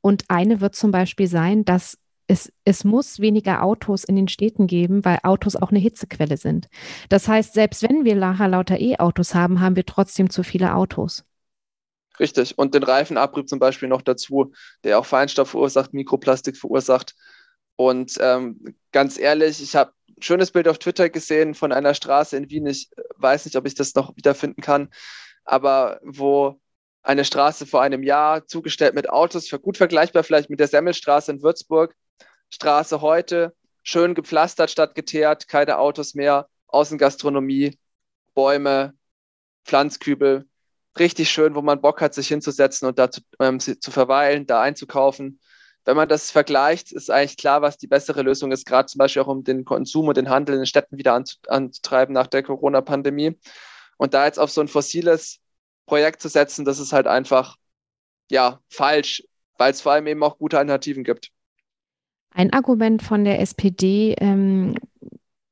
Und 0.00 0.24
eine 0.28 0.60
wird 0.60 0.76
zum 0.76 0.92
Beispiel 0.92 1.26
sein, 1.26 1.64
dass 1.64 1.98
es, 2.28 2.52
es 2.64 2.84
muss 2.84 3.18
weniger 3.18 3.64
Autos 3.64 4.04
in 4.04 4.14
den 4.14 4.28
Städten 4.28 4.68
geben, 4.68 5.04
weil 5.04 5.18
Autos 5.24 5.56
auch 5.56 5.70
eine 5.70 5.80
Hitzequelle 5.80 6.36
sind. 6.36 6.68
Das 7.08 7.26
heißt, 7.26 7.54
selbst 7.54 7.82
wenn 7.82 8.04
wir 8.04 8.14
nachher 8.14 8.48
lauter 8.48 8.78
E-Autos 8.78 9.34
haben, 9.34 9.60
haben 9.60 9.74
wir 9.74 9.86
trotzdem 9.86 10.30
zu 10.30 10.44
viele 10.44 10.74
Autos. 10.74 11.24
Richtig. 12.18 12.58
Und 12.58 12.74
den 12.74 12.82
Reifenabrieb 12.82 13.48
zum 13.48 13.58
Beispiel 13.58 13.88
noch 13.88 14.02
dazu, 14.02 14.52
der 14.84 14.98
auch 14.98 15.06
Feinstaub 15.06 15.48
verursacht, 15.48 15.94
Mikroplastik 15.94 16.56
verursacht. 16.56 17.14
Und 17.76 18.16
ähm, 18.20 18.76
ganz 18.90 19.18
ehrlich, 19.18 19.62
ich 19.62 19.76
habe 19.76 19.92
ein 20.08 20.22
schönes 20.22 20.50
Bild 20.50 20.66
auf 20.66 20.78
Twitter 20.78 21.08
gesehen 21.10 21.54
von 21.54 21.72
einer 21.72 21.94
Straße 21.94 22.36
in 22.36 22.50
Wien. 22.50 22.66
Ich 22.66 22.90
weiß 23.16 23.44
nicht, 23.44 23.56
ob 23.56 23.66
ich 23.66 23.74
das 23.74 23.94
noch 23.94 24.16
wiederfinden 24.16 24.62
kann, 24.62 24.90
aber 25.44 26.00
wo 26.02 26.60
eine 27.02 27.24
Straße 27.24 27.66
vor 27.66 27.82
einem 27.82 28.02
Jahr 28.02 28.46
zugestellt 28.46 28.94
mit 28.94 29.08
Autos, 29.08 29.48
für 29.48 29.60
gut 29.60 29.76
vergleichbar 29.76 30.24
vielleicht 30.24 30.50
mit 30.50 30.60
der 30.60 30.68
Semmelstraße 30.68 31.30
in 31.32 31.42
Würzburg. 31.42 31.94
Straße 32.50 33.00
heute, 33.00 33.54
schön 33.82 34.14
gepflastert 34.14 34.70
statt 34.70 34.94
geteert, 34.94 35.48
keine 35.48 35.78
Autos 35.78 36.14
mehr, 36.14 36.48
Außengastronomie, 36.66 37.78
Bäume, 38.34 38.94
Pflanzkübel, 39.64 40.46
richtig 40.98 41.30
schön, 41.30 41.54
wo 41.54 41.62
man 41.62 41.80
Bock 41.80 42.00
hat, 42.00 42.14
sich 42.14 42.28
hinzusetzen 42.28 42.88
und 42.88 42.98
da 42.98 43.10
zu, 43.10 43.20
ähm, 43.40 43.60
zu 43.60 43.90
verweilen, 43.90 44.46
da 44.46 44.62
einzukaufen. 44.62 45.40
Wenn 45.84 45.96
man 45.96 46.08
das 46.08 46.30
vergleicht, 46.30 46.92
ist 46.92 47.10
eigentlich 47.10 47.36
klar, 47.38 47.62
was 47.62 47.78
die 47.78 47.86
bessere 47.86 48.22
Lösung 48.22 48.52
ist, 48.52 48.66
gerade 48.66 48.86
zum 48.86 48.98
Beispiel 48.98 49.22
auch 49.22 49.28
um 49.28 49.42
den 49.42 49.64
Konsum 49.64 50.08
und 50.08 50.16
den 50.16 50.28
Handel 50.28 50.54
in 50.54 50.60
den 50.60 50.66
Städten 50.66 50.98
wieder 50.98 51.20
anzutreiben 51.48 52.12
nach 52.12 52.26
der 52.26 52.42
Corona-Pandemie. 52.42 53.38
Und 53.96 54.14
da 54.14 54.26
jetzt 54.26 54.38
auf 54.38 54.50
so 54.50 54.60
ein 54.60 54.68
fossiles 54.68 55.40
Projekt 55.86 56.20
zu 56.20 56.28
setzen, 56.28 56.64
das 56.64 56.78
ist 56.78 56.92
halt 56.92 57.06
einfach, 57.06 57.56
ja, 58.30 58.60
falsch, 58.68 59.24
weil 59.56 59.72
es 59.72 59.80
vor 59.80 59.92
allem 59.92 60.06
eben 60.06 60.22
auch 60.22 60.38
gute 60.38 60.58
Alternativen 60.58 61.04
gibt. 61.04 61.30
Ein 62.30 62.52
Argument 62.52 63.02
von 63.02 63.24
der 63.24 63.40
SPD 63.40 64.14
ähm, 64.18 64.74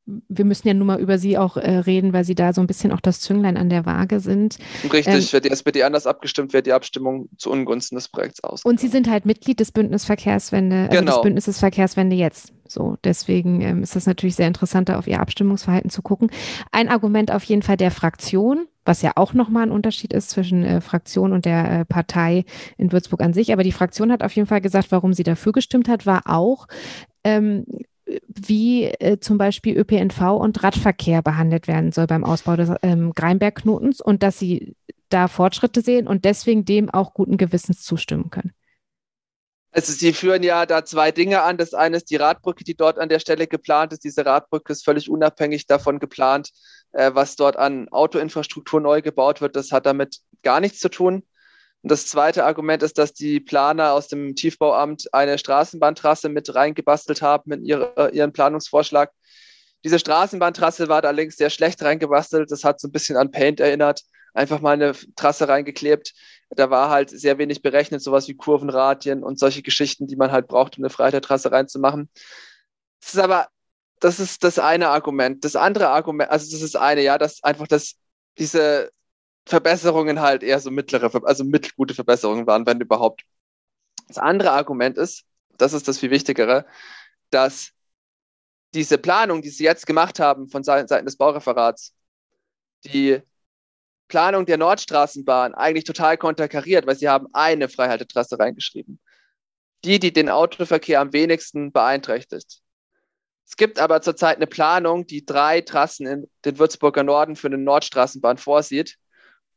wir 0.06 0.44
müssen 0.44 0.68
ja 0.68 0.74
nun 0.74 0.86
mal 0.86 1.00
über 1.00 1.18
sie 1.18 1.36
auch 1.36 1.56
äh, 1.56 1.78
reden, 1.78 2.12
weil 2.12 2.24
sie 2.24 2.36
da 2.36 2.52
so 2.52 2.60
ein 2.60 2.66
bisschen 2.66 2.92
auch 2.92 3.00
das 3.00 3.20
Zünglein 3.20 3.56
an 3.56 3.68
der 3.68 3.86
Waage 3.86 4.20
sind. 4.20 4.58
Richtig, 4.84 5.06
ähm, 5.06 5.32
wird 5.32 5.44
die 5.44 5.50
SPD 5.50 5.82
anders 5.82 6.06
abgestimmt, 6.06 6.52
wird 6.52 6.66
die 6.66 6.72
Abstimmung 6.72 7.28
zu 7.36 7.50
Ungunsten 7.50 7.96
des 7.96 8.08
Projekts 8.08 8.42
aus. 8.44 8.64
Und 8.64 8.78
sie 8.78 8.88
sind 8.88 9.10
halt 9.10 9.26
Mitglied 9.26 9.58
des 9.58 9.72
Bündnis 9.72 10.04
Verkehrswende, 10.04 10.88
also 10.88 10.98
genau. 11.00 11.12
des 11.12 11.22
Bündnisses 11.22 11.58
Verkehrswende 11.58 12.14
jetzt. 12.14 12.52
So, 12.68 12.96
deswegen 13.02 13.60
ähm, 13.60 13.82
ist 13.82 13.96
das 13.96 14.06
natürlich 14.06 14.36
sehr 14.36 14.46
interessant, 14.46 14.88
da 14.88 14.98
auf 14.98 15.06
ihr 15.06 15.20
Abstimmungsverhalten 15.20 15.90
zu 15.90 16.02
gucken. 16.02 16.30
Ein 16.70 16.88
Argument 16.88 17.32
auf 17.32 17.44
jeden 17.44 17.62
Fall 17.62 17.76
der 17.76 17.90
Fraktion, 17.90 18.66
was 18.84 19.02
ja 19.02 19.12
auch 19.16 19.34
nochmal 19.34 19.64
ein 19.64 19.72
Unterschied 19.72 20.12
ist 20.12 20.30
zwischen 20.30 20.64
äh, 20.64 20.80
Fraktion 20.80 21.32
und 21.32 21.44
der 21.44 21.80
äh, 21.80 21.84
Partei 21.84 22.44
in 22.78 22.92
Würzburg 22.92 23.22
an 23.22 23.32
sich. 23.32 23.52
Aber 23.52 23.64
die 23.64 23.72
Fraktion 23.72 24.12
hat 24.12 24.22
auf 24.22 24.32
jeden 24.32 24.46
Fall 24.46 24.60
gesagt, 24.60 24.92
warum 24.92 25.12
sie 25.12 25.24
dafür 25.24 25.52
gestimmt 25.52 25.88
hat, 25.88 26.06
war 26.06 26.22
auch, 26.26 26.68
ähm, 27.24 27.66
wie 28.26 28.84
äh, 28.84 29.18
zum 29.18 29.38
Beispiel 29.38 29.76
ÖPNV 29.76 30.20
und 30.38 30.62
Radverkehr 30.62 31.22
behandelt 31.22 31.66
werden 31.66 31.92
soll 31.92 32.06
beim 32.06 32.24
Ausbau 32.24 32.56
des 32.56 32.70
ähm, 32.82 33.12
Greinbergknotens 33.12 34.00
und 34.00 34.22
dass 34.22 34.38
sie 34.38 34.76
da 35.08 35.28
Fortschritte 35.28 35.82
sehen 35.82 36.06
und 36.06 36.24
deswegen 36.24 36.64
dem 36.64 36.90
auch 36.90 37.14
guten 37.14 37.36
Gewissens 37.36 37.82
zustimmen 37.82 38.30
können. 38.30 38.52
Also 39.72 39.92
Sie 39.92 40.14
führen 40.14 40.42
ja 40.42 40.64
da 40.64 40.86
zwei 40.86 41.12
Dinge 41.12 41.42
an. 41.42 41.58
Das 41.58 41.74
eine 41.74 41.98
ist 41.98 42.10
die 42.10 42.16
Radbrücke, 42.16 42.64
die 42.64 42.76
dort 42.76 42.98
an 42.98 43.10
der 43.10 43.18
Stelle 43.18 43.46
geplant 43.46 43.92
ist. 43.92 44.04
Diese 44.04 44.24
Radbrücke 44.24 44.72
ist 44.72 44.84
völlig 44.84 45.10
unabhängig 45.10 45.66
davon 45.66 45.98
geplant, 45.98 46.50
äh, 46.92 47.10
was 47.12 47.36
dort 47.36 47.56
an 47.56 47.88
Autoinfrastruktur 47.90 48.80
neu 48.80 49.02
gebaut 49.02 49.42
wird. 49.42 49.54
Das 49.54 49.72
hat 49.72 49.84
damit 49.84 50.20
gar 50.42 50.60
nichts 50.60 50.78
zu 50.78 50.88
tun. 50.88 51.24
Und 51.86 51.92
das 51.92 52.08
zweite 52.08 52.44
Argument 52.44 52.82
ist, 52.82 52.98
dass 52.98 53.12
die 53.12 53.38
Planer 53.38 53.92
aus 53.92 54.08
dem 54.08 54.34
Tiefbauamt 54.34 55.14
eine 55.14 55.38
Straßenbahntrasse 55.38 56.28
mit 56.28 56.52
reingebastelt 56.52 57.22
haben 57.22 57.52
in 57.52 57.64
ihre, 57.64 57.96
äh, 57.96 58.16
ihren 58.16 58.32
Planungsvorschlag. 58.32 59.12
Diese 59.84 60.00
Straßenbahntrasse 60.00 60.88
war 60.88 61.04
allerdings 61.04 61.36
sehr 61.36 61.48
schlecht 61.48 61.80
reingebastelt. 61.82 62.50
Das 62.50 62.64
hat 62.64 62.80
so 62.80 62.88
ein 62.88 62.90
bisschen 62.90 63.16
an 63.16 63.30
Paint 63.30 63.60
erinnert. 63.60 64.02
Einfach 64.34 64.60
mal 64.60 64.72
eine 64.72 64.94
Trasse 65.14 65.48
reingeklebt. 65.48 66.12
Da 66.50 66.70
war 66.70 66.90
halt 66.90 67.10
sehr 67.10 67.38
wenig 67.38 67.62
berechnet, 67.62 68.02
sowas 68.02 68.26
wie 68.26 68.34
Kurvenradien 68.34 69.22
und 69.22 69.38
solche 69.38 69.62
Geschichten, 69.62 70.08
die 70.08 70.16
man 70.16 70.32
halt 70.32 70.48
braucht, 70.48 70.78
um 70.78 70.82
eine 70.82 70.90
Freiheitstrasse 70.90 71.52
reinzumachen. 71.52 72.10
Das 73.00 73.14
ist 73.14 73.20
aber, 73.20 73.46
das 74.00 74.18
ist 74.18 74.42
das 74.42 74.58
eine 74.58 74.88
Argument. 74.88 75.44
Das 75.44 75.54
andere 75.54 75.90
Argument, 75.90 76.32
also 76.32 76.50
das 76.50 76.62
ist 76.62 76.74
eine, 76.74 77.02
ja, 77.02 77.16
dass 77.16 77.44
einfach 77.44 77.68
das, 77.68 77.94
diese 78.38 78.90
Verbesserungen 79.46 80.20
halt 80.20 80.42
eher 80.42 80.60
so 80.60 80.70
mittlere, 80.70 81.10
also 81.24 81.44
mittelgute 81.44 81.94
Verbesserungen 81.94 82.46
waren, 82.46 82.66
wenn 82.66 82.80
überhaupt. 82.80 83.22
Das 84.08 84.18
andere 84.18 84.52
Argument 84.52 84.98
ist, 84.98 85.24
das 85.56 85.72
ist 85.72 85.88
das 85.88 85.98
viel 85.98 86.10
Wichtigere, 86.10 86.66
dass 87.30 87.72
diese 88.74 88.98
Planung, 88.98 89.42
die 89.42 89.48
sie 89.48 89.64
jetzt 89.64 89.86
gemacht 89.86 90.20
haben 90.20 90.48
von 90.48 90.62
Seiten 90.62 91.06
des 91.06 91.16
Baureferats, 91.16 91.94
die 92.84 93.22
Planung 94.08 94.46
der 94.46 94.58
Nordstraßenbahn 94.58 95.54
eigentlich 95.54 95.84
total 95.84 96.16
konterkariert, 96.16 96.86
weil 96.86 96.96
sie 96.96 97.08
haben 97.08 97.26
eine 97.32 97.68
Freihaltetrasse 97.68 98.38
reingeschrieben. 98.38 99.00
Die, 99.84 99.98
die 99.98 100.12
den 100.12 100.28
Autoverkehr 100.28 101.00
am 101.00 101.12
wenigsten 101.12 101.72
beeinträchtigt. 101.72 102.60
Es 103.46 103.56
gibt 103.56 103.78
aber 103.78 104.02
zurzeit 104.02 104.36
eine 104.36 104.46
Planung, 104.46 105.06
die 105.06 105.24
drei 105.24 105.60
Trassen 105.60 106.06
in 106.06 106.30
den 106.44 106.58
Würzburger 106.58 107.04
Norden 107.04 107.36
für 107.36 107.46
eine 107.46 107.58
Nordstraßenbahn 107.58 108.38
vorsieht. 108.38 108.98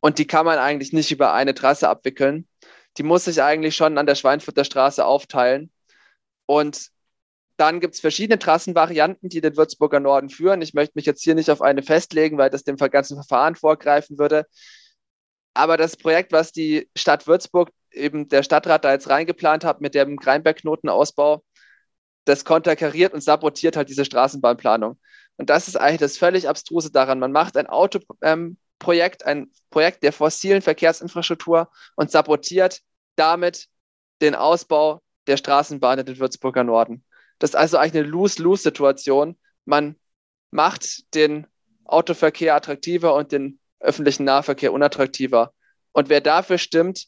Und 0.01 0.17
die 0.17 0.27
kann 0.27 0.45
man 0.45 0.59
eigentlich 0.59 0.93
nicht 0.93 1.12
über 1.12 1.33
eine 1.33 1.53
Trasse 1.53 1.89
abwickeln. 1.89 2.47
Die 2.97 3.03
muss 3.03 3.25
sich 3.25 3.41
eigentlich 3.41 3.75
schon 3.75 3.97
an 3.97 4.05
der 4.05 4.15
Schweinfurter 4.15 4.63
Straße 4.63 5.05
aufteilen. 5.05 5.71
Und 6.45 6.89
dann 7.57 7.81
gibt 7.81 7.95
es 7.95 7.99
verschiedene 7.99 8.39
Trassenvarianten, 8.39 9.29
die 9.29 9.41
den 9.41 9.57
Würzburger 9.57 9.99
Norden 9.99 10.29
führen. 10.29 10.62
Ich 10.62 10.73
möchte 10.73 10.93
mich 10.95 11.05
jetzt 11.05 11.23
hier 11.23 11.35
nicht 11.35 11.51
auf 11.51 11.62
eine 11.62 11.83
festlegen, 11.83 12.38
weil 12.38 12.49
das 12.49 12.63
dem 12.63 12.77
ganzen 12.77 13.15
Verfahren 13.15 13.55
vorgreifen 13.55 14.17
würde. 14.17 14.45
Aber 15.53 15.75
das 15.75 15.97
Projekt, 15.97 16.31
was 16.31 16.53
die 16.53 16.89
Stadt 16.95 17.27
Würzburg, 17.27 17.69
eben 17.91 18.29
der 18.29 18.43
Stadtrat 18.43 18.85
da 18.85 18.93
jetzt 18.93 19.09
reingeplant 19.09 19.65
hat 19.65 19.81
mit 19.81 19.93
dem 19.95 20.15
Greinbergknotenausbau, 20.17 21.43
das 22.25 22.45
konterkariert 22.45 23.13
und 23.13 23.21
sabotiert 23.21 23.75
halt 23.75 23.89
diese 23.89 24.05
Straßenbahnplanung. 24.05 24.99
Und 25.38 25.49
das 25.49 25.67
ist 25.67 25.75
eigentlich 25.75 25.99
das 25.99 26.17
völlig 26.17 26.47
Abstruse 26.47 26.91
daran. 26.91 27.19
Man 27.19 27.31
macht 27.31 27.57
ein 27.57 27.67
Auto, 27.67 27.99
ähm, 28.21 28.57
Projekt, 28.79 29.25
ein 29.25 29.51
Projekt 29.69 30.03
der 30.03 30.13
fossilen 30.13 30.61
Verkehrsinfrastruktur 30.61 31.69
und 31.95 32.11
sabotiert 32.11 32.81
damit 33.15 33.67
den 34.21 34.35
Ausbau 34.35 35.01
der 35.27 35.37
Straßenbahn 35.37 35.99
in 35.99 36.05
den 36.05 36.19
Würzburger 36.19 36.63
Norden. 36.63 37.03
Das 37.37 37.51
ist 37.51 37.55
also 37.55 37.77
eigentlich 37.77 38.01
eine 38.01 38.11
Lose-Lose-Situation. 38.11 39.37
Man 39.65 39.95
macht 40.51 41.13
den 41.13 41.47
Autoverkehr 41.85 42.55
attraktiver 42.55 43.15
und 43.15 43.31
den 43.31 43.59
öffentlichen 43.79 44.25
Nahverkehr 44.25 44.73
unattraktiver. 44.73 45.53
Und 45.91 46.09
wer 46.09 46.21
dafür 46.21 46.57
stimmt, 46.57 47.07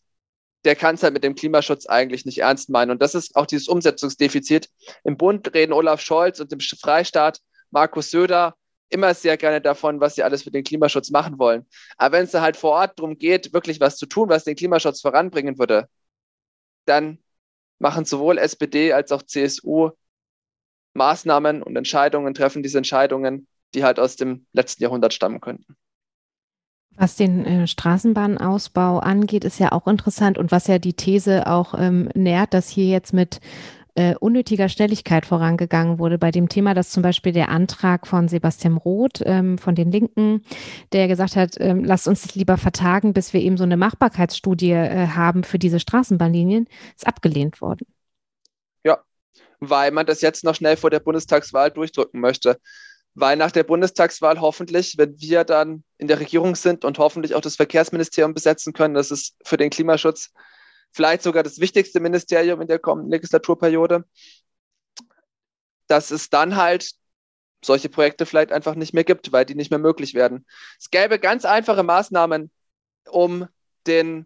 der 0.63 0.75
kann 0.75 0.95
es 0.95 1.03
halt 1.03 1.13
mit 1.13 1.23
dem 1.23 1.35
Klimaschutz 1.35 1.85
eigentlich 1.87 2.25
nicht 2.25 2.39
ernst 2.39 2.69
meinen. 2.69 2.91
Und 2.91 3.01
das 3.01 3.15
ist 3.15 3.35
auch 3.35 3.45
dieses 3.45 3.67
Umsetzungsdefizit. 3.67 4.69
Im 5.03 5.17
Bund 5.17 5.53
reden 5.53 5.73
Olaf 5.73 6.01
Scholz 6.01 6.39
und 6.39 6.51
im 6.53 6.59
Freistaat 6.59 7.39
Markus 7.71 8.11
Söder 8.11 8.55
immer 8.91 9.13
sehr 9.13 9.37
gerne 9.37 9.61
davon, 9.61 9.99
was 9.99 10.15
sie 10.15 10.23
alles 10.23 10.43
für 10.43 10.51
den 10.51 10.63
Klimaschutz 10.63 11.09
machen 11.11 11.39
wollen. 11.39 11.65
Aber 11.97 12.17
wenn 12.17 12.25
es 12.25 12.33
halt 12.33 12.57
vor 12.57 12.71
Ort 12.71 12.99
darum 12.99 13.17
geht, 13.17 13.53
wirklich 13.53 13.79
was 13.79 13.97
zu 13.97 14.05
tun, 14.05 14.29
was 14.29 14.43
den 14.43 14.55
Klimaschutz 14.55 15.01
voranbringen 15.01 15.57
würde, 15.57 15.87
dann 16.85 17.19
machen 17.79 18.05
sowohl 18.05 18.37
SPD 18.37 18.93
als 18.93 19.11
auch 19.11 19.23
CSU 19.23 19.91
Maßnahmen 20.93 21.63
und 21.63 21.75
Entscheidungen, 21.75 22.33
treffen 22.33 22.63
diese 22.63 22.77
Entscheidungen, 22.77 23.47
die 23.73 23.83
halt 23.83 23.99
aus 23.99 24.17
dem 24.17 24.45
letzten 24.53 24.83
Jahrhundert 24.83 25.13
stammen 25.13 25.39
könnten. 25.39 25.75
Was 26.97 27.15
den 27.15 27.45
äh, 27.45 27.67
Straßenbahnausbau 27.67 28.99
angeht, 28.99 29.45
ist 29.45 29.59
ja 29.59 29.71
auch 29.71 29.87
interessant 29.87 30.37
und 30.37 30.51
was 30.51 30.67
ja 30.67 30.77
die 30.77 30.93
These 30.93 31.47
auch 31.47 31.73
ähm, 31.77 32.09
nährt, 32.13 32.53
dass 32.53 32.67
hier 32.67 32.87
jetzt 32.87 33.13
mit 33.13 33.39
äh, 33.95 34.15
unnötiger 34.15 34.69
Schnelligkeit 34.69 35.25
vorangegangen 35.25 35.99
wurde 35.99 36.17
bei 36.17 36.31
dem 36.31 36.49
Thema, 36.49 36.73
dass 36.73 36.89
zum 36.91 37.03
Beispiel 37.03 37.33
der 37.33 37.49
Antrag 37.49 38.07
von 38.07 38.27
Sebastian 38.27 38.77
Roth 38.77 39.21
ähm, 39.25 39.57
von 39.57 39.75
den 39.75 39.91
Linken, 39.91 40.43
der 40.93 41.07
gesagt 41.07 41.35
hat, 41.35 41.55
ähm, 41.59 41.83
lasst 41.83 42.07
uns 42.07 42.21
das 42.21 42.35
lieber 42.35 42.57
vertagen, 42.57 43.13
bis 43.13 43.33
wir 43.33 43.41
eben 43.41 43.57
so 43.57 43.63
eine 43.63 43.77
Machbarkeitsstudie 43.77 44.71
äh, 44.71 45.07
haben 45.07 45.43
für 45.43 45.59
diese 45.59 45.79
Straßenbahnlinien, 45.79 46.67
ist 46.95 47.07
abgelehnt 47.07 47.61
worden. 47.61 47.85
Ja, 48.83 48.99
weil 49.59 49.91
man 49.91 50.05
das 50.05 50.21
jetzt 50.21 50.43
noch 50.43 50.55
schnell 50.55 50.77
vor 50.77 50.89
der 50.89 50.99
Bundestagswahl 50.99 51.71
durchdrücken 51.71 52.19
möchte. 52.19 52.57
Weil 53.13 53.35
nach 53.35 53.51
der 53.51 53.63
Bundestagswahl 53.63 54.39
hoffentlich, 54.39 54.95
wenn 54.97 55.19
wir 55.19 55.43
dann 55.43 55.83
in 55.97 56.07
der 56.07 56.21
Regierung 56.21 56.55
sind 56.55 56.85
und 56.85 56.97
hoffentlich 56.97 57.35
auch 57.35 57.41
das 57.41 57.57
Verkehrsministerium 57.57 58.33
besetzen 58.33 58.71
können, 58.71 58.93
das 58.93 59.11
ist 59.11 59.35
für 59.43 59.57
den 59.57 59.69
Klimaschutz 59.69 60.31
vielleicht 60.91 61.23
sogar 61.23 61.43
das 61.43 61.59
wichtigste 61.59 61.99
Ministerium 61.99 62.61
in 62.61 62.67
der 62.67 62.79
kommenden 62.79 63.11
Legislaturperiode, 63.11 64.05
dass 65.87 66.11
es 66.11 66.29
dann 66.29 66.55
halt 66.55 66.91
solche 67.63 67.89
Projekte 67.89 68.25
vielleicht 68.25 68.51
einfach 68.51 68.75
nicht 68.75 68.93
mehr 68.93 69.03
gibt, 69.03 69.31
weil 69.31 69.45
die 69.45 69.55
nicht 69.55 69.71
mehr 69.71 69.79
möglich 69.79 70.13
werden. 70.13 70.45
Es 70.79 70.89
gäbe 70.89 71.19
ganz 71.19 71.45
einfache 71.45 71.83
Maßnahmen, 71.83 72.51
um 73.09 73.47
den, 73.85 74.25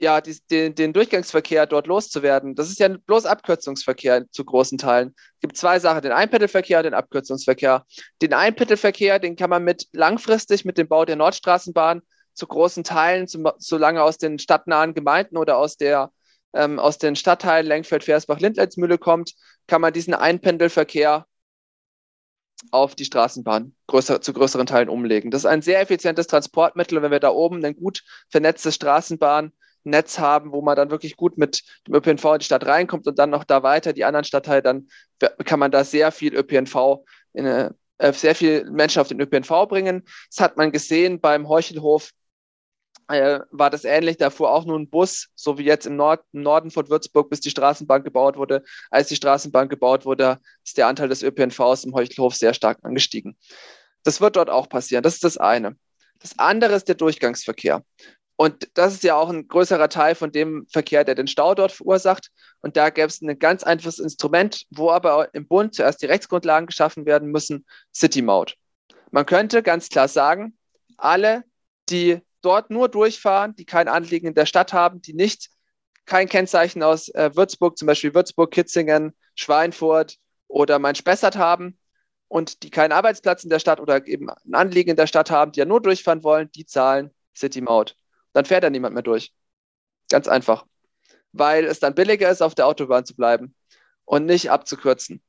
ja, 0.00 0.20
die, 0.20 0.36
den, 0.50 0.74
den 0.74 0.92
Durchgangsverkehr 0.92 1.66
dort 1.66 1.86
loszuwerden. 1.86 2.54
Das 2.54 2.68
ist 2.68 2.80
ja 2.80 2.88
bloß 2.88 3.26
Abkürzungsverkehr 3.26 4.28
zu 4.30 4.44
großen 4.44 4.78
Teilen. 4.78 5.14
Es 5.34 5.40
gibt 5.40 5.56
zwei 5.56 5.78
Sachen, 5.78 6.02
den 6.02 6.12
Einpedalverkehr 6.12 6.78
und 6.78 6.84
den 6.84 6.94
Abkürzungsverkehr. 6.94 7.86
Den 8.20 8.34
Einpedalverkehr, 8.34 9.18
den 9.18 9.36
kann 9.36 9.50
man 9.50 9.62
mit 9.62 9.88
langfristig 9.92 10.64
mit 10.64 10.78
dem 10.78 10.88
Bau 10.88 11.04
der 11.04 11.16
Nordstraßenbahn 11.16 12.02
zu 12.40 12.46
großen 12.46 12.82
Teilen, 12.82 13.28
zum, 13.28 13.48
solange 13.58 14.02
aus 14.02 14.18
den 14.18 14.38
stadtnahen 14.38 14.94
Gemeinden 14.94 15.36
oder 15.36 15.58
aus, 15.58 15.76
der, 15.76 16.10
ähm, 16.54 16.78
aus 16.78 16.98
den 16.98 17.14
Stadtteilen 17.14 17.66
Lenkfeld, 17.66 18.02
Versbach, 18.02 18.40
Lindleitsmühle 18.40 18.98
kommt, 18.98 19.34
kann 19.66 19.82
man 19.82 19.92
diesen 19.92 20.14
Einpendelverkehr 20.14 21.26
auf 22.70 22.94
die 22.94 23.04
Straßenbahn 23.04 23.74
größer, 23.86 24.20
zu 24.20 24.32
größeren 24.32 24.66
Teilen 24.66 24.88
umlegen. 24.88 25.30
Das 25.30 25.42
ist 25.42 25.46
ein 25.46 25.62
sehr 25.62 25.80
effizientes 25.80 26.26
Transportmittel. 26.26 27.00
Wenn 27.02 27.10
wir 27.10 27.20
da 27.20 27.30
oben 27.30 27.64
ein 27.64 27.76
gut 27.76 28.02
vernetztes 28.30 28.74
Straßenbahnnetz 28.74 30.18
haben, 30.18 30.52
wo 30.52 30.62
man 30.62 30.76
dann 30.76 30.90
wirklich 30.90 31.16
gut 31.16 31.38
mit 31.38 31.62
dem 31.86 31.94
ÖPNV 31.94 32.24
in 32.24 32.38
die 32.38 32.44
Stadt 32.44 32.66
reinkommt 32.66 33.06
und 33.06 33.18
dann 33.18 33.30
noch 33.30 33.44
da 33.44 33.62
weiter 33.62 33.92
die 33.92 34.04
anderen 34.04 34.24
Stadtteile, 34.24 34.62
dann 34.62 34.88
kann 35.44 35.58
man 35.58 35.70
da 35.70 35.84
sehr 35.84 36.10
viel 36.10 36.34
ÖPNV 36.34 37.04
in 37.32 37.46
eine, 37.46 37.74
äh, 37.98 38.12
sehr 38.12 38.34
viel 38.34 38.70
Menschen 38.70 39.00
auf 39.00 39.08
den 39.08 39.20
ÖPNV 39.20 39.66
bringen. 39.68 40.04
Das 40.30 40.40
hat 40.40 40.56
man 40.56 40.72
gesehen 40.72 41.20
beim 41.20 41.48
Heuchelhof 41.48 42.12
äh, 43.10 43.40
war 43.50 43.70
das 43.70 43.84
ähnlich. 43.84 44.16
Da 44.16 44.30
fuhr 44.30 44.50
auch 44.50 44.64
nur 44.64 44.78
ein 44.78 44.88
Bus, 44.88 45.28
so 45.34 45.58
wie 45.58 45.64
jetzt 45.64 45.86
im, 45.86 45.96
Nord 45.96 46.24
im 46.32 46.42
Norden 46.42 46.70
von 46.70 46.88
Würzburg, 46.88 47.30
bis 47.30 47.40
die 47.40 47.50
Straßenbahn 47.50 48.02
gebaut 48.02 48.36
wurde. 48.36 48.62
Als 48.90 49.08
die 49.08 49.16
Straßenbahn 49.16 49.68
gebaut 49.68 50.04
wurde, 50.04 50.38
ist 50.64 50.76
der 50.76 50.86
Anteil 50.86 51.08
des 51.08 51.22
ÖPNVs 51.22 51.84
im 51.84 51.94
Heuchelhof 51.94 52.34
sehr 52.34 52.54
stark 52.54 52.78
angestiegen. 52.82 53.36
Das 54.04 54.20
wird 54.20 54.36
dort 54.36 54.50
auch 54.50 54.68
passieren. 54.68 55.02
Das 55.02 55.14
ist 55.14 55.24
das 55.24 55.36
eine. 55.36 55.76
Das 56.20 56.38
andere 56.38 56.74
ist 56.74 56.88
der 56.88 56.94
Durchgangsverkehr. 56.94 57.82
Und 58.36 58.70
das 58.72 58.94
ist 58.94 59.02
ja 59.02 59.16
auch 59.16 59.28
ein 59.28 59.48
größerer 59.48 59.90
Teil 59.90 60.14
von 60.14 60.32
dem 60.32 60.66
Verkehr, 60.72 61.04
der 61.04 61.14
den 61.14 61.26
Stau 61.26 61.54
dort 61.54 61.72
verursacht. 61.72 62.30
Und 62.62 62.76
da 62.76 62.88
gäbe 62.88 63.08
es 63.08 63.20
ein 63.20 63.38
ganz 63.38 63.64
einfaches 63.64 63.98
Instrument, 63.98 64.64
wo 64.70 64.90
aber 64.90 65.34
im 65.34 65.46
Bund 65.46 65.74
zuerst 65.74 66.00
die 66.00 66.06
Rechtsgrundlagen 66.06 66.66
geschaffen 66.66 67.04
werden 67.04 67.30
müssen, 67.30 67.66
City 67.94 68.22
Maut. 68.22 68.56
Man 69.10 69.26
könnte 69.26 69.62
ganz 69.62 69.90
klar 69.90 70.08
sagen, 70.08 70.56
alle, 70.96 71.44
die 71.90 72.20
dort 72.42 72.70
nur 72.70 72.88
durchfahren, 72.88 73.54
die 73.56 73.64
kein 73.64 73.88
Anliegen 73.88 74.28
in 74.28 74.34
der 74.34 74.46
Stadt 74.46 74.72
haben, 74.72 75.02
die 75.02 75.14
nicht 75.14 75.50
kein 76.06 76.28
Kennzeichen 76.28 76.82
aus 76.82 77.08
äh, 77.10 77.30
Würzburg, 77.34 77.78
zum 77.78 77.86
Beispiel 77.86 78.14
Würzburg, 78.14 78.50
Kitzingen, 78.50 79.14
Schweinfurt 79.34 80.16
oder 80.48 80.78
Main-Spessart 80.78 81.36
haben 81.36 81.78
und 82.28 82.62
die 82.62 82.70
keinen 82.70 82.92
Arbeitsplatz 82.92 83.44
in 83.44 83.50
der 83.50 83.58
Stadt 83.58 83.80
oder 83.80 84.06
eben 84.06 84.30
ein 84.30 84.54
Anliegen 84.54 84.90
in 84.90 84.96
der 84.96 85.06
Stadt 85.06 85.30
haben, 85.30 85.52
die 85.52 85.60
ja 85.60 85.66
nur 85.66 85.80
durchfahren 85.80 86.24
wollen, 86.24 86.50
die 86.52 86.66
zahlen 86.66 87.10
City-Maut. 87.36 87.96
Dann 88.32 88.44
fährt 88.44 88.64
da 88.64 88.70
niemand 88.70 88.94
mehr 88.94 89.02
durch. 89.02 89.32
Ganz 90.10 90.28
einfach. 90.28 90.66
Weil 91.32 91.64
es 91.64 91.80
dann 91.80 91.94
billiger 91.94 92.30
ist, 92.30 92.42
auf 92.42 92.54
der 92.54 92.66
Autobahn 92.66 93.04
zu 93.04 93.14
bleiben 93.14 93.54
und 94.04 94.26
nicht 94.26 94.50
abzukürzen. 94.50 95.22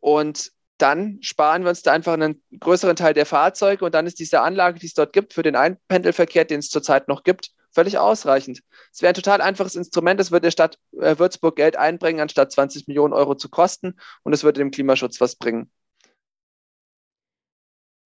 Und 0.00 0.52
dann 0.78 1.18
sparen 1.20 1.62
wir 1.64 1.70
uns 1.70 1.82
da 1.82 1.92
einfach 1.92 2.14
einen 2.14 2.42
größeren 2.58 2.96
Teil 2.96 3.14
der 3.14 3.26
Fahrzeuge 3.26 3.84
und 3.84 3.94
dann 3.94 4.06
ist 4.06 4.18
diese 4.18 4.40
Anlage, 4.40 4.78
die 4.78 4.86
es 4.86 4.94
dort 4.94 5.12
gibt, 5.12 5.34
für 5.34 5.42
den 5.42 5.56
Einpendelverkehr, 5.56 6.44
den 6.44 6.60
es 6.60 6.70
zurzeit 6.70 7.08
noch 7.08 7.24
gibt, 7.24 7.50
völlig 7.72 7.98
ausreichend. 7.98 8.62
Es 8.92 9.02
wäre 9.02 9.10
ein 9.10 9.14
total 9.14 9.40
einfaches 9.40 9.74
Instrument, 9.74 10.20
es 10.20 10.30
würde 10.30 10.46
der 10.46 10.50
Stadt 10.50 10.78
äh, 11.00 11.18
Würzburg 11.18 11.56
Geld 11.56 11.76
einbringen, 11.76 12.20
anstatt 12.20 12.52
20 12.52 12.88
Millionen 12.88 13.12
Euro 13.12 13.34
zu 13.34 13.48
kosten 13.48 13.94
und 14.22 14.32
es 14.32 14.44
würde 14.44 14.60
dem 14.60 14.70
Klimaschutz 14.70 15.20
was 15.20 15.36
bringen. 15.36 15.70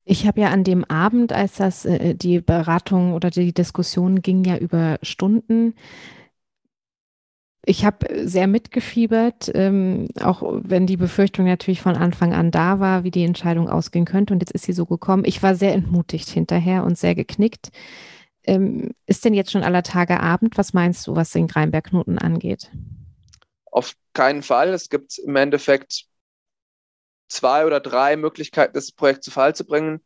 Ich 0.04 0.26
habe 0.26 0.40
ja 0.40 0.48
an 0.48 0.64
dem 0.64 0.85
Abend, 0.85 1.32
als 1.32 1.56
das 1.56 1.85
äh, 1.85 2.14
die 2.14 2.40
Beratung 2.40 3.12
oder 3.12 3.30
die 3.30 3.54
Diskussion 3.54 4.20
ging 4.20 4.44
ja 4.44 4.56
über 4.56 4.98
Stunden, 5.02 5.74
ich 7.64 7.85
habe 7.85 8.27
sehr 8.29 8.48
mitgefiebert, 8.48 9.51
ähm, 9.55 10.09
auch 10.20 10.42
wenn 10.64 10.87
die 10.87 10.96
Befürchtung 10.96 11.46
natürlich 11.46 11.81
von 11.81 11.96
Anfang 11.96 12.33
an 12.33 12.51
da 12.51 12.81
war, 12.81 13.05
wie 13.05 13.12
die 13.12 13.25
Entscheidung 13.25 13.68
ausgehen 13.68 14.05
könnte. 14.05 14.35
Und 14.35 14.40
jetzt 14.40 14.53
ist 14.53 14.64
sie 14.64 14.72
so 14.72 14.85
gekommen. 14.85 15.25
Ich 15.25 15.42
war 15.42 15.55
sehr 15.55 15.72
entmutigt 15.72 16.29
hinterher 16.29 16.83
und 16.83 16.98
sehr 16.98 17.14
geknickt. 17.14 17.70
Ähm, 18.44 18.90
ist 19.07 19.25
denn 19.25 19.35
jetzt 19.35 19.53
schon 19.53 19.62
aller 19.62 19.85
Tage 19.85 20.18
Abend? 20.18 20.59
Was 20.59 20.72
meinst 20.72 21.07
du, 21.07 21.14
was 21.14 21.31
den 21.31 21.46
Greinbergknoten 21.46 22.18
angeht? 22.18 22.68
Auf 23.70 23.94
keinen 24.12 24.42
Fall. 24.42 24.70
Es 24.70 24.88
gibt 24.88 25.18
im 25.18 25.37
Endeffekt 25.37 26.07
zwei 27.29 27.64
oder 27.64 27.79
drei 27.79 28.16
Möglichkeiten, 28.16 28.75
das 28.75 28.90
Projekt 28.90 29.22
zu 29.22 29.31
Fall 29.31 29.55
zu 29.55 29.64
bringen. 29.64 30.01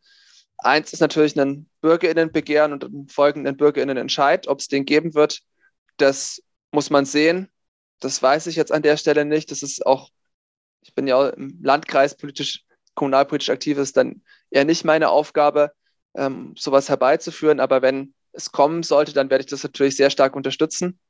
Eins 0.58 0.92
ist 0.92 1.00
natürlich 1.00 1.38
ein 1.40 1.68
Bürgerinnenbegehren 1.80 2.74
und 2.74 2.84
einen 2.84 3.08
folgenden 3.08 3.56
Bürgerinnenentscheid. 3.56 4.46
Ob 4.46 4.60
es 4.60 4.68
den 4.68 4.84
geben 4.84 5.14
wird, 5.14 5.40
das 5.96 6.42
muss 6.76 6.90
man 6.90 7.06
sehen. 7.06 7.48
Das 8.00 8.22
weiß 8.22 8.46
ich 8.48 8.56
jetzt 8.56 8.70
an 8.70 8.82
der 8.82 8.98
Stelle 8.98 9.24
nicht. 9.24 9.50
Das 9.50 9.62
ist 9.62 9.86
auch, 9.86 10.10
ich 10.82 10.94
bin 10.94 11.06
ja 11.06 11.16
auch 11.16 11.32
im 11.32 11.58
Landkreis 11.62 12.14
politisch, 12.14 12.64
kommunalpolitisch 12.94 13.48
aktiv, 13.48 13.78
ist 13.78 13.96
dann 13.96 14.22
eher 14.50 14.66
nicht 14.66 14.84
meine 14.84 15.08
Aufgabe, 15.08 15.72
ähm, 16.14 16.54
sowas 16.56 16.90
herbeizuführen. 16.90 17.60
Aber 17.60 17.80
wenn 17.80 18.14
es 18.32 18.52
kommen 18.52 18.82
sollte, 18.82 19.14
dann 19.14 19.30
werde 19.30 19.44
ich 19.44 19.50
das 19.50 19.62
natürlich 19.62 19.96
sehr 19.96 20.10
stark 20.10 20.36
unterstützen. 20.36 21.00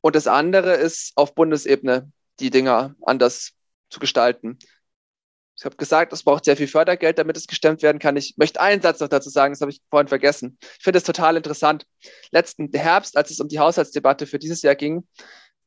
Und 0.00 0.16
das 0.16 0.26
andere 0.26 0.72
ist 0.72 1.12
auf 1.14 1.34
Bundesebene 1.34 2.10
die 2.40 2.50
Dinge 2.50 2.96
anders 3.02 3.52
zu 3.90 4.00
gestalten. 4.00 4.58
Ich 5.58 5.64
habe 5.64 5.76
gesagt, 5.76 6.12
es 6.12 6.22
braucht 6.22 6.44
sehr 6.44 6.56
viel 6.56 6.68
Fördergeld, 6.68 7.18
damit 7.18 7.36
es 7.36 7.46
gestemmt 7.46 7.82
werden 7.82 7.98
kann. 7.98 8.16
Ich 8.16 8.36
möchte 8.36 8.60
einen 8.60 8.82
Satz 8.82 9.00
noch 9.00 9.08
dazu 9.08 9.30
sagen, 9.30 9.54
das 9.54 9.62
habe 9.62 9.70
ich 9.70 9.80
vorhin 9.88 10.08
vergessen. 10.08 10.58
Ich 10.60 10.84
finde 10.84 10.98
es 10.98 11.04
total 11.04 11.36
interessant. 11.36 11.86
Letzten 12.30 12.70
Herbst, 12.72 13.16
als 13.16 13.30
es 13.30 13.40
um 13.40 13.48
die 13.48 13.58
Haushaltsdebatte 13.58 14.26
für 14.26 14.38
dieses 14.38 14.60
Jahr 14.62 14.74
ging, 14.74 15.06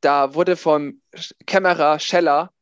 da 0.01 0.35
wurde 0.35 0.55
vom 0.55 1.01
Kämmerer 1.47 1.99
Scheller 1.99 2.53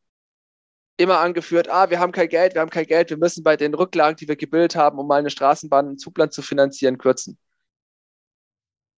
immer 0.98 1.20
angeführt, 1.20 1.70
ah, 1.70 1.90
wir 1.90 2.00
haben 2.00 2.12
kein 2.12 2.30
Geld, 2.30 2.56
wir 2.56 2.62
haben 2.62 2.70
kein 2.72 2.88
Geld, 2.88 3.10
wir 3.10 3.18
müssen 3.18 3.44
bei 3.44 3.56
den 3.58 3.74
Rücklagen, 3.74 4.18
die 4.18 4.28
wir 4.28 4.36
gebildet 4.36 4.76
haben, 4.76 4.98
um 4.98 5.08
mal 5.08 5.20
eine 5.20 5.30
Straßenbahn 5.30 5.92
in 5.92 5.98
Zugland 5.98 6.34
zu 6.34 6.42
finanzieren, 6.42 6.98
kürzen. 6.98 7.38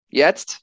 Jetzt 0.09 0.59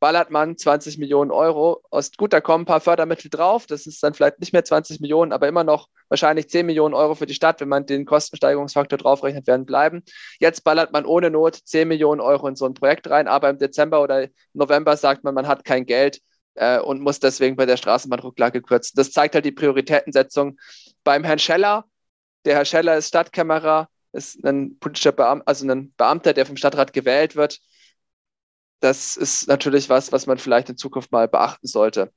ballert 0.00 0.30
man 0.30 0.56
20 0.56 0.98
Millionen 0.98 1.30
Euro. 1.30 1.82
Aus, 1.90 2.12
gut, 2.16 2.32
da 2.32 2.40
kommen 2.40 2.62
ein 2.62 2.66
paar 2.66 2.80
Fördermittel 2.80 3.30
drauf. 3.30 3.66
Das 3.66 3.86
ist 3.86 4.02
dann 4.02 4.14
vielleicht 4.14 4.40
nicht 4.40 4.52
mehr 4.52 4.64
20 4.64 5.00
Millionen, 5.00 5.32
aber 5.32 5.46
immer 5.46 5.62
noch 5.62 5.88
wahrscheinlich 6.08 6.48
10 6.48 6.66
Millionen 6.66 6.94
Euro 6.94 7.14
für 7.14 7.26
die 7.26 7.34
Stadt, 7.34 7.60
wenn 7.60 7.68
man 7.68 7.86
den 7.86 8.06
Kostensteigerungsfaktor 8.06 8.98
draufrechnet, 8.98 9.46
werden 9.46 9.66
bleiben. 9.66 10.02
Jetzt 10.40 10.64
ballert 10.64 10.92
man 10.92 11.04
ohne 11.04 11.30
Not 11.30 11.54
10 11.54 11.86
Millionen 11.86 12.20
Euro 12.20 12.48
in 12.48 12.56
so 12.56 12.64
ein 12.64 12.74
Projekt 12.74 13.08
rein, 13.10 13.28
aber 13.28 13.50
im 13.50 13.58
Dezember 13.58 14.02
oder 14.02 14.28
November 14.54 14.96
sagt 14.96 15.22
man, 15.22 15.34
man 15.34 15.46
hat 15.46 15.64
kein 15.64 15.84
Geld 15.84 16.20
äh, 16.54 16.80
und 16.80 17.00
muss 17.00 17.20
deswegen 17.20 17.56
bei 17.56 17.66
der 17.66 17.76
Straßenbahnrücklage 17.76 18.62
kürzen. 18.62 18.96
Das 18.96 19.12
zeigt 19.12 19.34
halt 19.34 19.44
die 19.44 19.52
Prioritätensetzung 19.52 20.58
beim 21.04 21.24
Herrn 21.24 21.38
Scheller. 21.38 21.84
Der 22.46 22.56
Herr 22.56 22.64
Scheller 22.64 22.96
ist 22.96 23.08
Stadtkämmerer, 23.08 23.88
ist 24.12 24.42
ein 24.44 24.78
politischer 24.78 25.12
Beamter, 25.12 25.46
also 25.46 25.68
ein 25.68 25.92
Beamter, 25.98 26.32
der 26.32 26.46
vom 26.46 26.56
Stadtrat 26.56 26.94
gewählt 26.94 27.36
wird 27.36 27.60
das 28.80 29.16
ist 29.16 29.48
natürlich 29.48 29.88
was, 29.88 30.12
was 30.12 30.26
man 30.26 30.38
vielleicht 30.38 30.70
in 30.70 30.76
Zukunft 30.76 31.12
mal 31.12 31.28
beachten 31.28 31.66
sollte. 31.66 32.12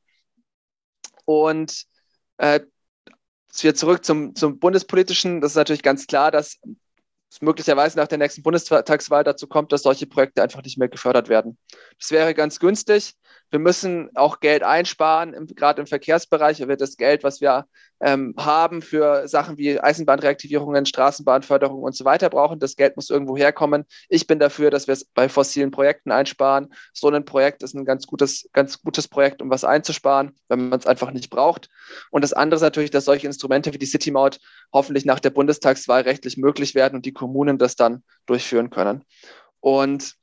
Und 1.25 1.85
äh, 2.37 2.61
wir 3.59 3.75
zurück 3.75 4.03
zum, 4.03 4.35
zum 4.35 4.59
Bundespolitischen. 4.59 5.41
Das 5.41 5.51
ist 5.51 5.57
natürlich 5.57 5.83
ganz 5.83 6.07
klar, 6.07 6.31
dass 6.31 6.59
es 7.29 7.41
möglicherweise 7.41 7.97
nach 7.97 8.07
der 8.07 8.17
nächsten 8.17 8.43
Bundestagswahl 8.43 9.23
dazu 9.23 9.47
kommt, 9.47 9.71
dass 9.71 9.83
solche 9.83 10.07
Projekte 10.07 10.41
einfach 10.41 10.63
nicht 10.63 10.77
mehr 10.77 10.89
gefördert 10.89 11.29
werden. 11.29 11.57
Das 11.99 12.11
wäre 12.11 12.33
ganz 12.33 12.59
günstig. 12.59 13.13
Wir 13.51 13.59
müssen 13.59 14.09
auch 14.15 14.39
Geld 14.39 14.63
einsparen, 14.63 15.47
gerade 15.55 15.81
im 15.81 15.87
Verkehrsbereich, 15.87 16.59
weil 16.59 16.69
wir 16.69 16.77
das 16.77 16.97
Geld, 16.97 17.23
was 17.23 17.39
wir 17.39 17.67
ähm, 18.01 18.33
haben 18.37 18.81
für 18.81 19.27
Sachen 19.27 19.57
wie 19.57 19.79
Eisenbahnreaktivierungen, 19.79 20.85
Straßenbahnförderung 20.85 21.83
und 21.83 21.95
so 21.95 22.03
weiter 22.03 22.29
brauchen. 22.29 22.59
Das 22.59 22.75
Geld 22.75 22.95
muss 22.95 23.09
irgendwo 23.09 23.37
herkommen. 23.37 23.85
Ich 24.09 24.27
bin 24.27 24.39
dafür, 24.39 24.71
dass 24.71 24.87
wir 24.87 24.93
es 24.93 25.05
bei 25.05 25.29
fossilen 25.29 25.71
Projekten 25.71 26.11
einsparen. 26.11 26.73
So 26.93 27.09
ein 27.09 27.25
Projekt 27.25 27.63
ist 27.63 27.75
ein 27.75 27.85
ganz 27.85 28.07
gutes, 28.07 28.49
ganz 28.53 28.81
gutes 28.81 29.07
Projekt, 29.07 29.41
um 29.41 29.49
was 29.49 29.63
einzusparen, 29.63 30.35
wenn 30.49 30.69
man 30.69 30.79
es 30.79 30.87
einfach 30.87 31.11
nicht 31.11 31.29
braucht. 31.29 31.69
Und 32.11 32.23
das 32.23 32.33
andere 32.33 32.55
ist 32.57 32.63
natürlich, 32.63 32.91
dass 32.91 33.05
solche 33.05 33.27
Instrumente 33.27 33.71
wie 33.71 33.77
die 33.77 33.85
City-Maut 33.85 34.39
hoffentlich 34.73 35.05
nach 35.05 35.19
der 35.19 35.29
Bundestagswahl 35.29 36.01
rechtlich 36.01 36.37
möglich 36.37 36.75
werden 36.75 36.95
und 36.95 37.05
die 37.05 37.13
Kommunen 37.13 37.57
das 37.57 37.75
dann 37.75 38.03
durchführen 38.25 38.69
können. 38.69 39.05
Und 39.59 40.15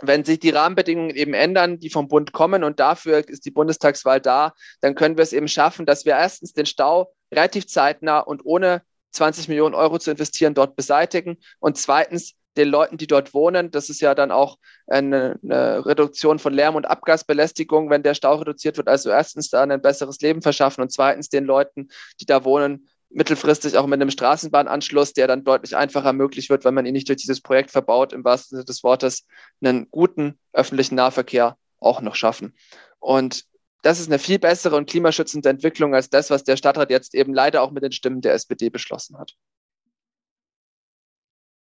wenn 0.00 0.24
sich 0.24 0.38
die 0.38 0.50
Rahmenbedingungen 0.50 1.14
eben 1.14 1.34
ändern, 1.34 1.78
die 1.78 1.90
vom 1.90 2.08
Bund 2.08 2.32
kommen 2.32 2.64
und 2.64 2.80
dafür 2.80 3.26
ist 3.28 3.44
die 3.44 3.50
Bundestagswahl 3.50 4.20
da, 4.20 4.54
dann 4.80 4.94
können 4.94 5.16
wir 5.16 5.22
es 5.22 5.32
eben 5.32 5.48
schaffen, 5.48 5.86
dass 5.86 6.04
wir 6.04 6.12
erstens 6.12 6.52
den 6.52 6.66
Stau 6.66 7.12
relativ 7.32 7.66
zeitnah 7.66 8.20
und 8.20 8.44
ohne 8.44 8.82
20 9.12 9.48
Millionen 9.48 9.74
Euro 9.74 9.98
zu 9.98 10.10
investieren 10.10 10.54
dort 10.54 10.76
beseitigen 10.76 11.38
und 11.58 11.78
zweitens 11.78 12.34
den 12.56 12.68
Leuten, 12.68 12.96
die 12.96 13.06
dort 13.06 13.34
wohnen, 13.34 13.70
das 13.70 13.88
ist 13.88 14.00
ja 14.00 14.14
dann 14.14 14.30
auch 14.30 14.58
eine, 14.86 15.38
eine 15.42 15.86
Reduktion 15.86 16.38
von 16.38 16.52
Lärm- 16.52 16.74
und 16.74 16.86
Abgasbelästigung, 16.86 17.88
wenn 17.88 18.02
der 18.02 18.14
Stau 18.14 18.34
reduziert 18.34 18.76
wird, 18.76 18.88
also 18.88 19.10
erstens 19.10 19.48
da 19.48 19.62
ein 19.62 19.80
besseres 19.80 20.20
Leben 20.20 20.42
verschaffen 20.42 20.82
und 20.82 20.92
zweitens 20.92 21.28
den 21.28 21.44
Leuten, 21.44 21.88
die 22.20 22.26
da 22.26 22.44
wohnen, 22.44 22.88
mittelfristig 23.10 23.76
auch 23.76 23.86
mit 23.86 24.00
einem 24.00 24.10
Straßenbahnanschluss, 24.10 25.12
der 25.12 25.26
dann 25.26 25.44
deutlich 25.44 25.76
einfacher 25.76 26.12
möglich 26.12 26.50
wird, 26.50 26.64
wenn 26.64 26.74
man 26.74 26.86
ihn 26.86 26.92
nicht 26.92 27.08
durch 27.08 27.18
dieses 27.18 27.40
Projekt 27.40 27.70
verbaut, 27.70 28.12
im 28.12 28.24
wahrsten 28.24 28.56
Sinne 28.56 28.64
des 28.64 28.84
Wortes, 28.84 29.26
einen 29.62 29.90
guten 29.90 30.38
öffentlichen 30.52 30.96
Nahverkehr 30.96 31.56
auch 31.80 32.00
noch 32.00 32.14
schaffen. 32.14 32.54
Und 32.98 33.44
das 33.82 34.00
ist 34.00 34.08
eine 34.08 34.18
viel 34.18 34.38
bessere 34.38 34.76
und 34.76 34.88
klimaschützende 34.88 35.48
Entwicklung 35.48 35.94
als 35.94 36.10
das, 36.10 36.30
was 36.30 36.44
der 36.44 36.56
Stadtrat 36.56 36.90
jetzt 36.90 37.14
eben 37.14 37.32
leider 37.32 37.62
auch 37.62 37.70
mit 37.70 37.82
den 37.82 37.92
Stimmen 37.92 38.20
der 38.20 38.34
SPD 38.34 38.70
beschlossen 38.70 39.16
hat. 39.18 39.34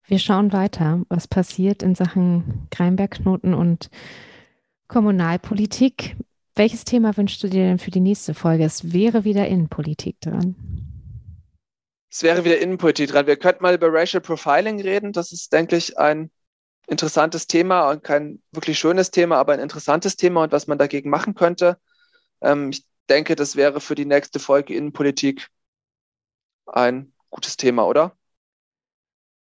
Wir 0.08 0.20
schauen 0.20 0.54
weiter, 0.54 1.02
was 1.10 1.28
passiert 1.28 1.82
in 1.82 1.96
Sachen 1.96 2.68
Kreinbergknoten 2.70 3.56
und 3.56 3.90
Kommunalpolitik. 4.88 6.16
Welches 6.54 6.86
Thema 6.86 7.18
wünschst 7.18 7.42
du 7.42 7.48
dir 7.48 7.64
denn 7.64 7.80
für 7.80 7.90
die 7.90 8.00
nächste 8.00 8.36
Folge? 8.36 8.64
Es 8.64 8.94
wäre 8.94 9.24
wieder 9.24 9.48
Innenpolitik 9.48 10.22
dran. 10.22 10.95
Es 12.16 12.24
wäre 12.24 12.46
wieder 12.46 12.60
Innenpolitik 12.60 13.10
dran. 13.10 13.28
Wir 13.28 13.36
könnten 13.36 13.62
mal 13.62 13.76
über 13.76 13.92
Racial 13.92 14.22
Profiling 14.22 14.80
reden. 14.80 15.12
Das 15.12 15.34
ist, 15.34 15.52
denke 15.52 15.76
ich, 15.76 15.98
ein 15.98 16.32
interessantes 16.88 17.46
Thema 17.46 17.90
und 17.90 18.06
kein 18.06 18.42
wirklich 18.54 18.80
schönes 18.80 19.12
Thema, 19.12 19.36
aber 19.36 19.52
ein 19.52 19.60
interessantes 19.60 20.16
Thema 20.16 20.44
und 20.44 20.54
was 20.54 20.66
man 20.68 20.78
dagegen 20.78 21.10
machen 21.10 21.36
könnte. 21.36 21.78
Ähm, 22.40 22.70
ich 22.70 22.86
denke, 23.10 23.36
das 23.36 23.58
wäre 23.58 23.82
für 23.82 23.96
die 23.96 24.06
nächste 24.06 24.40
Folge 24.40 24.74
Innenpolitik 24.76 25.50
ein 26.68 27.12
gutes 27.32 27.58
Thema, 27.58 27.86
oder? 27.86 28.16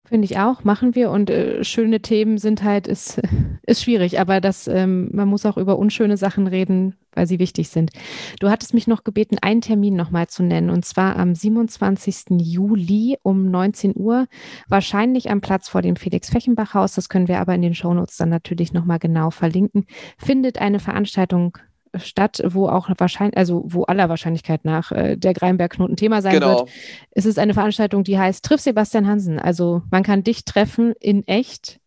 Finde 0.07 0.27
ich 0.27 0.39
auch, 0.39 0.65
machen 0.65 0.95
wir. 0.95 1.11
Und 1.11 1.31
äh, 1.31 1.65
schöne 1.65 2.01
Themen 2.01 2.37
sind 2.37 2.63
halt, 2.63 2.87
ist, 2.87 3.23
ist 3.63 3.83
schwierig, 3.83 4.21
aber 4.21 4.43
das, 4.43 4.69
ähm, 4.69 5.09
man 5.13 5.29
muss 5.29 5.47
auch 5.47 5.57
über 5.57 5.79
unschöne 5.79 6.19
Sachen 6.19 6.47
reden, 6.47 6.95
weil 7.13 7.27
sie 7.27 7.39
wichtig 7.39 7.71
sind. 7.71 7.91
Du 8.39 8.51
hattest 8.51 8.75
mich 8.75 8.87
noch 8.87 9.05
gebeten, 9.05 9.39
einen 9.41 9.63
Termin 9.63 9.97
nochmal 9.97 10.27
zu 10.27 10.43
nennen, 10.43 10.69
und 10.69 10.85
zwar 10.85 11.17
am 11.17 11.35
27. 11.35 12.39
Juli 12.39 13.17
um 13.23 13.51
19 13.51 13.95
Uhr, 13.97 14.27
wahrscheinlich 14.69 15.31
am 15.31 15.41
Platz 15.41 15.71
vor 15.71 15.81
dem 15.81 15.97
Felix-Fechenbach-Haus. 15.97 16.95
Das 16.95 17.09
können 17.09 17.29
wir 17.29 17.41
aber 17.41 17.55
in 17.55 17.63
den 17.63 17.75
Shownotes 17.75 18.19
dann 18.19 18.29
natürlich 18.29 18.75
nochmal 18.75 18.99
genau 18.99 19.31
verlinken. 19.31 19.87
Findet 20.19 20.59
eine 20.59 20.81
Veranstaltung 20.81 21.57
Stadt, 21.99 22.43
wo 22.47 22.69
auch 22.69 22.91
wahrscheinlich, 22.99 23.37
also 23.37 23.63
wo 23.67 23.85
aller 23.85 24.09
Wahrscheinlichkeit 24.09 24.65
nach 24.65 24.93
äh, 24.93 25.17
der 25.17 25.35
Greinberg-Knoten 25.35 25.97
Thema 25.97 26.23
sein 26.23 26.35
genau. 26.35 26.61
wird. 26.61 26.71
Es 27.11 27.27
ist 27.27 27.39
eine 27.39 27.55
Veranstaltung, 27.55 28.05
die 28.05 28.19
heißt 28.19 28.45
Triff 28.45 28.61
Sebastian 28.61 29.07
Hansen. 29.07 29.39
Also 29.39 29.83
man 29.91 30.03
kann 30.03 30.23
dich 30.23 30.45
treffen 30.45 30.95
in 31.01 31.27
echt, 31.27 31.81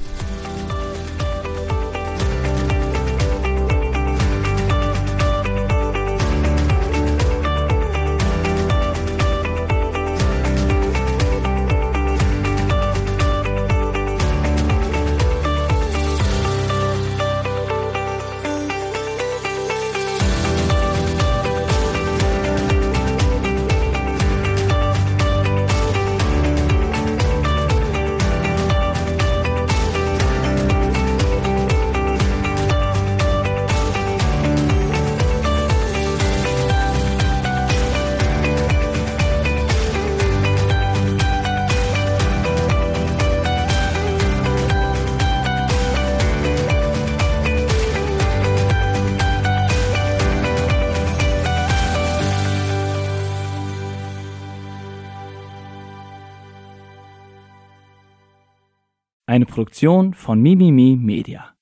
Produktion 59.76 60.14
von 60.14 60.40
Mimimi 60.40 60.96
Media. 60.96 61.55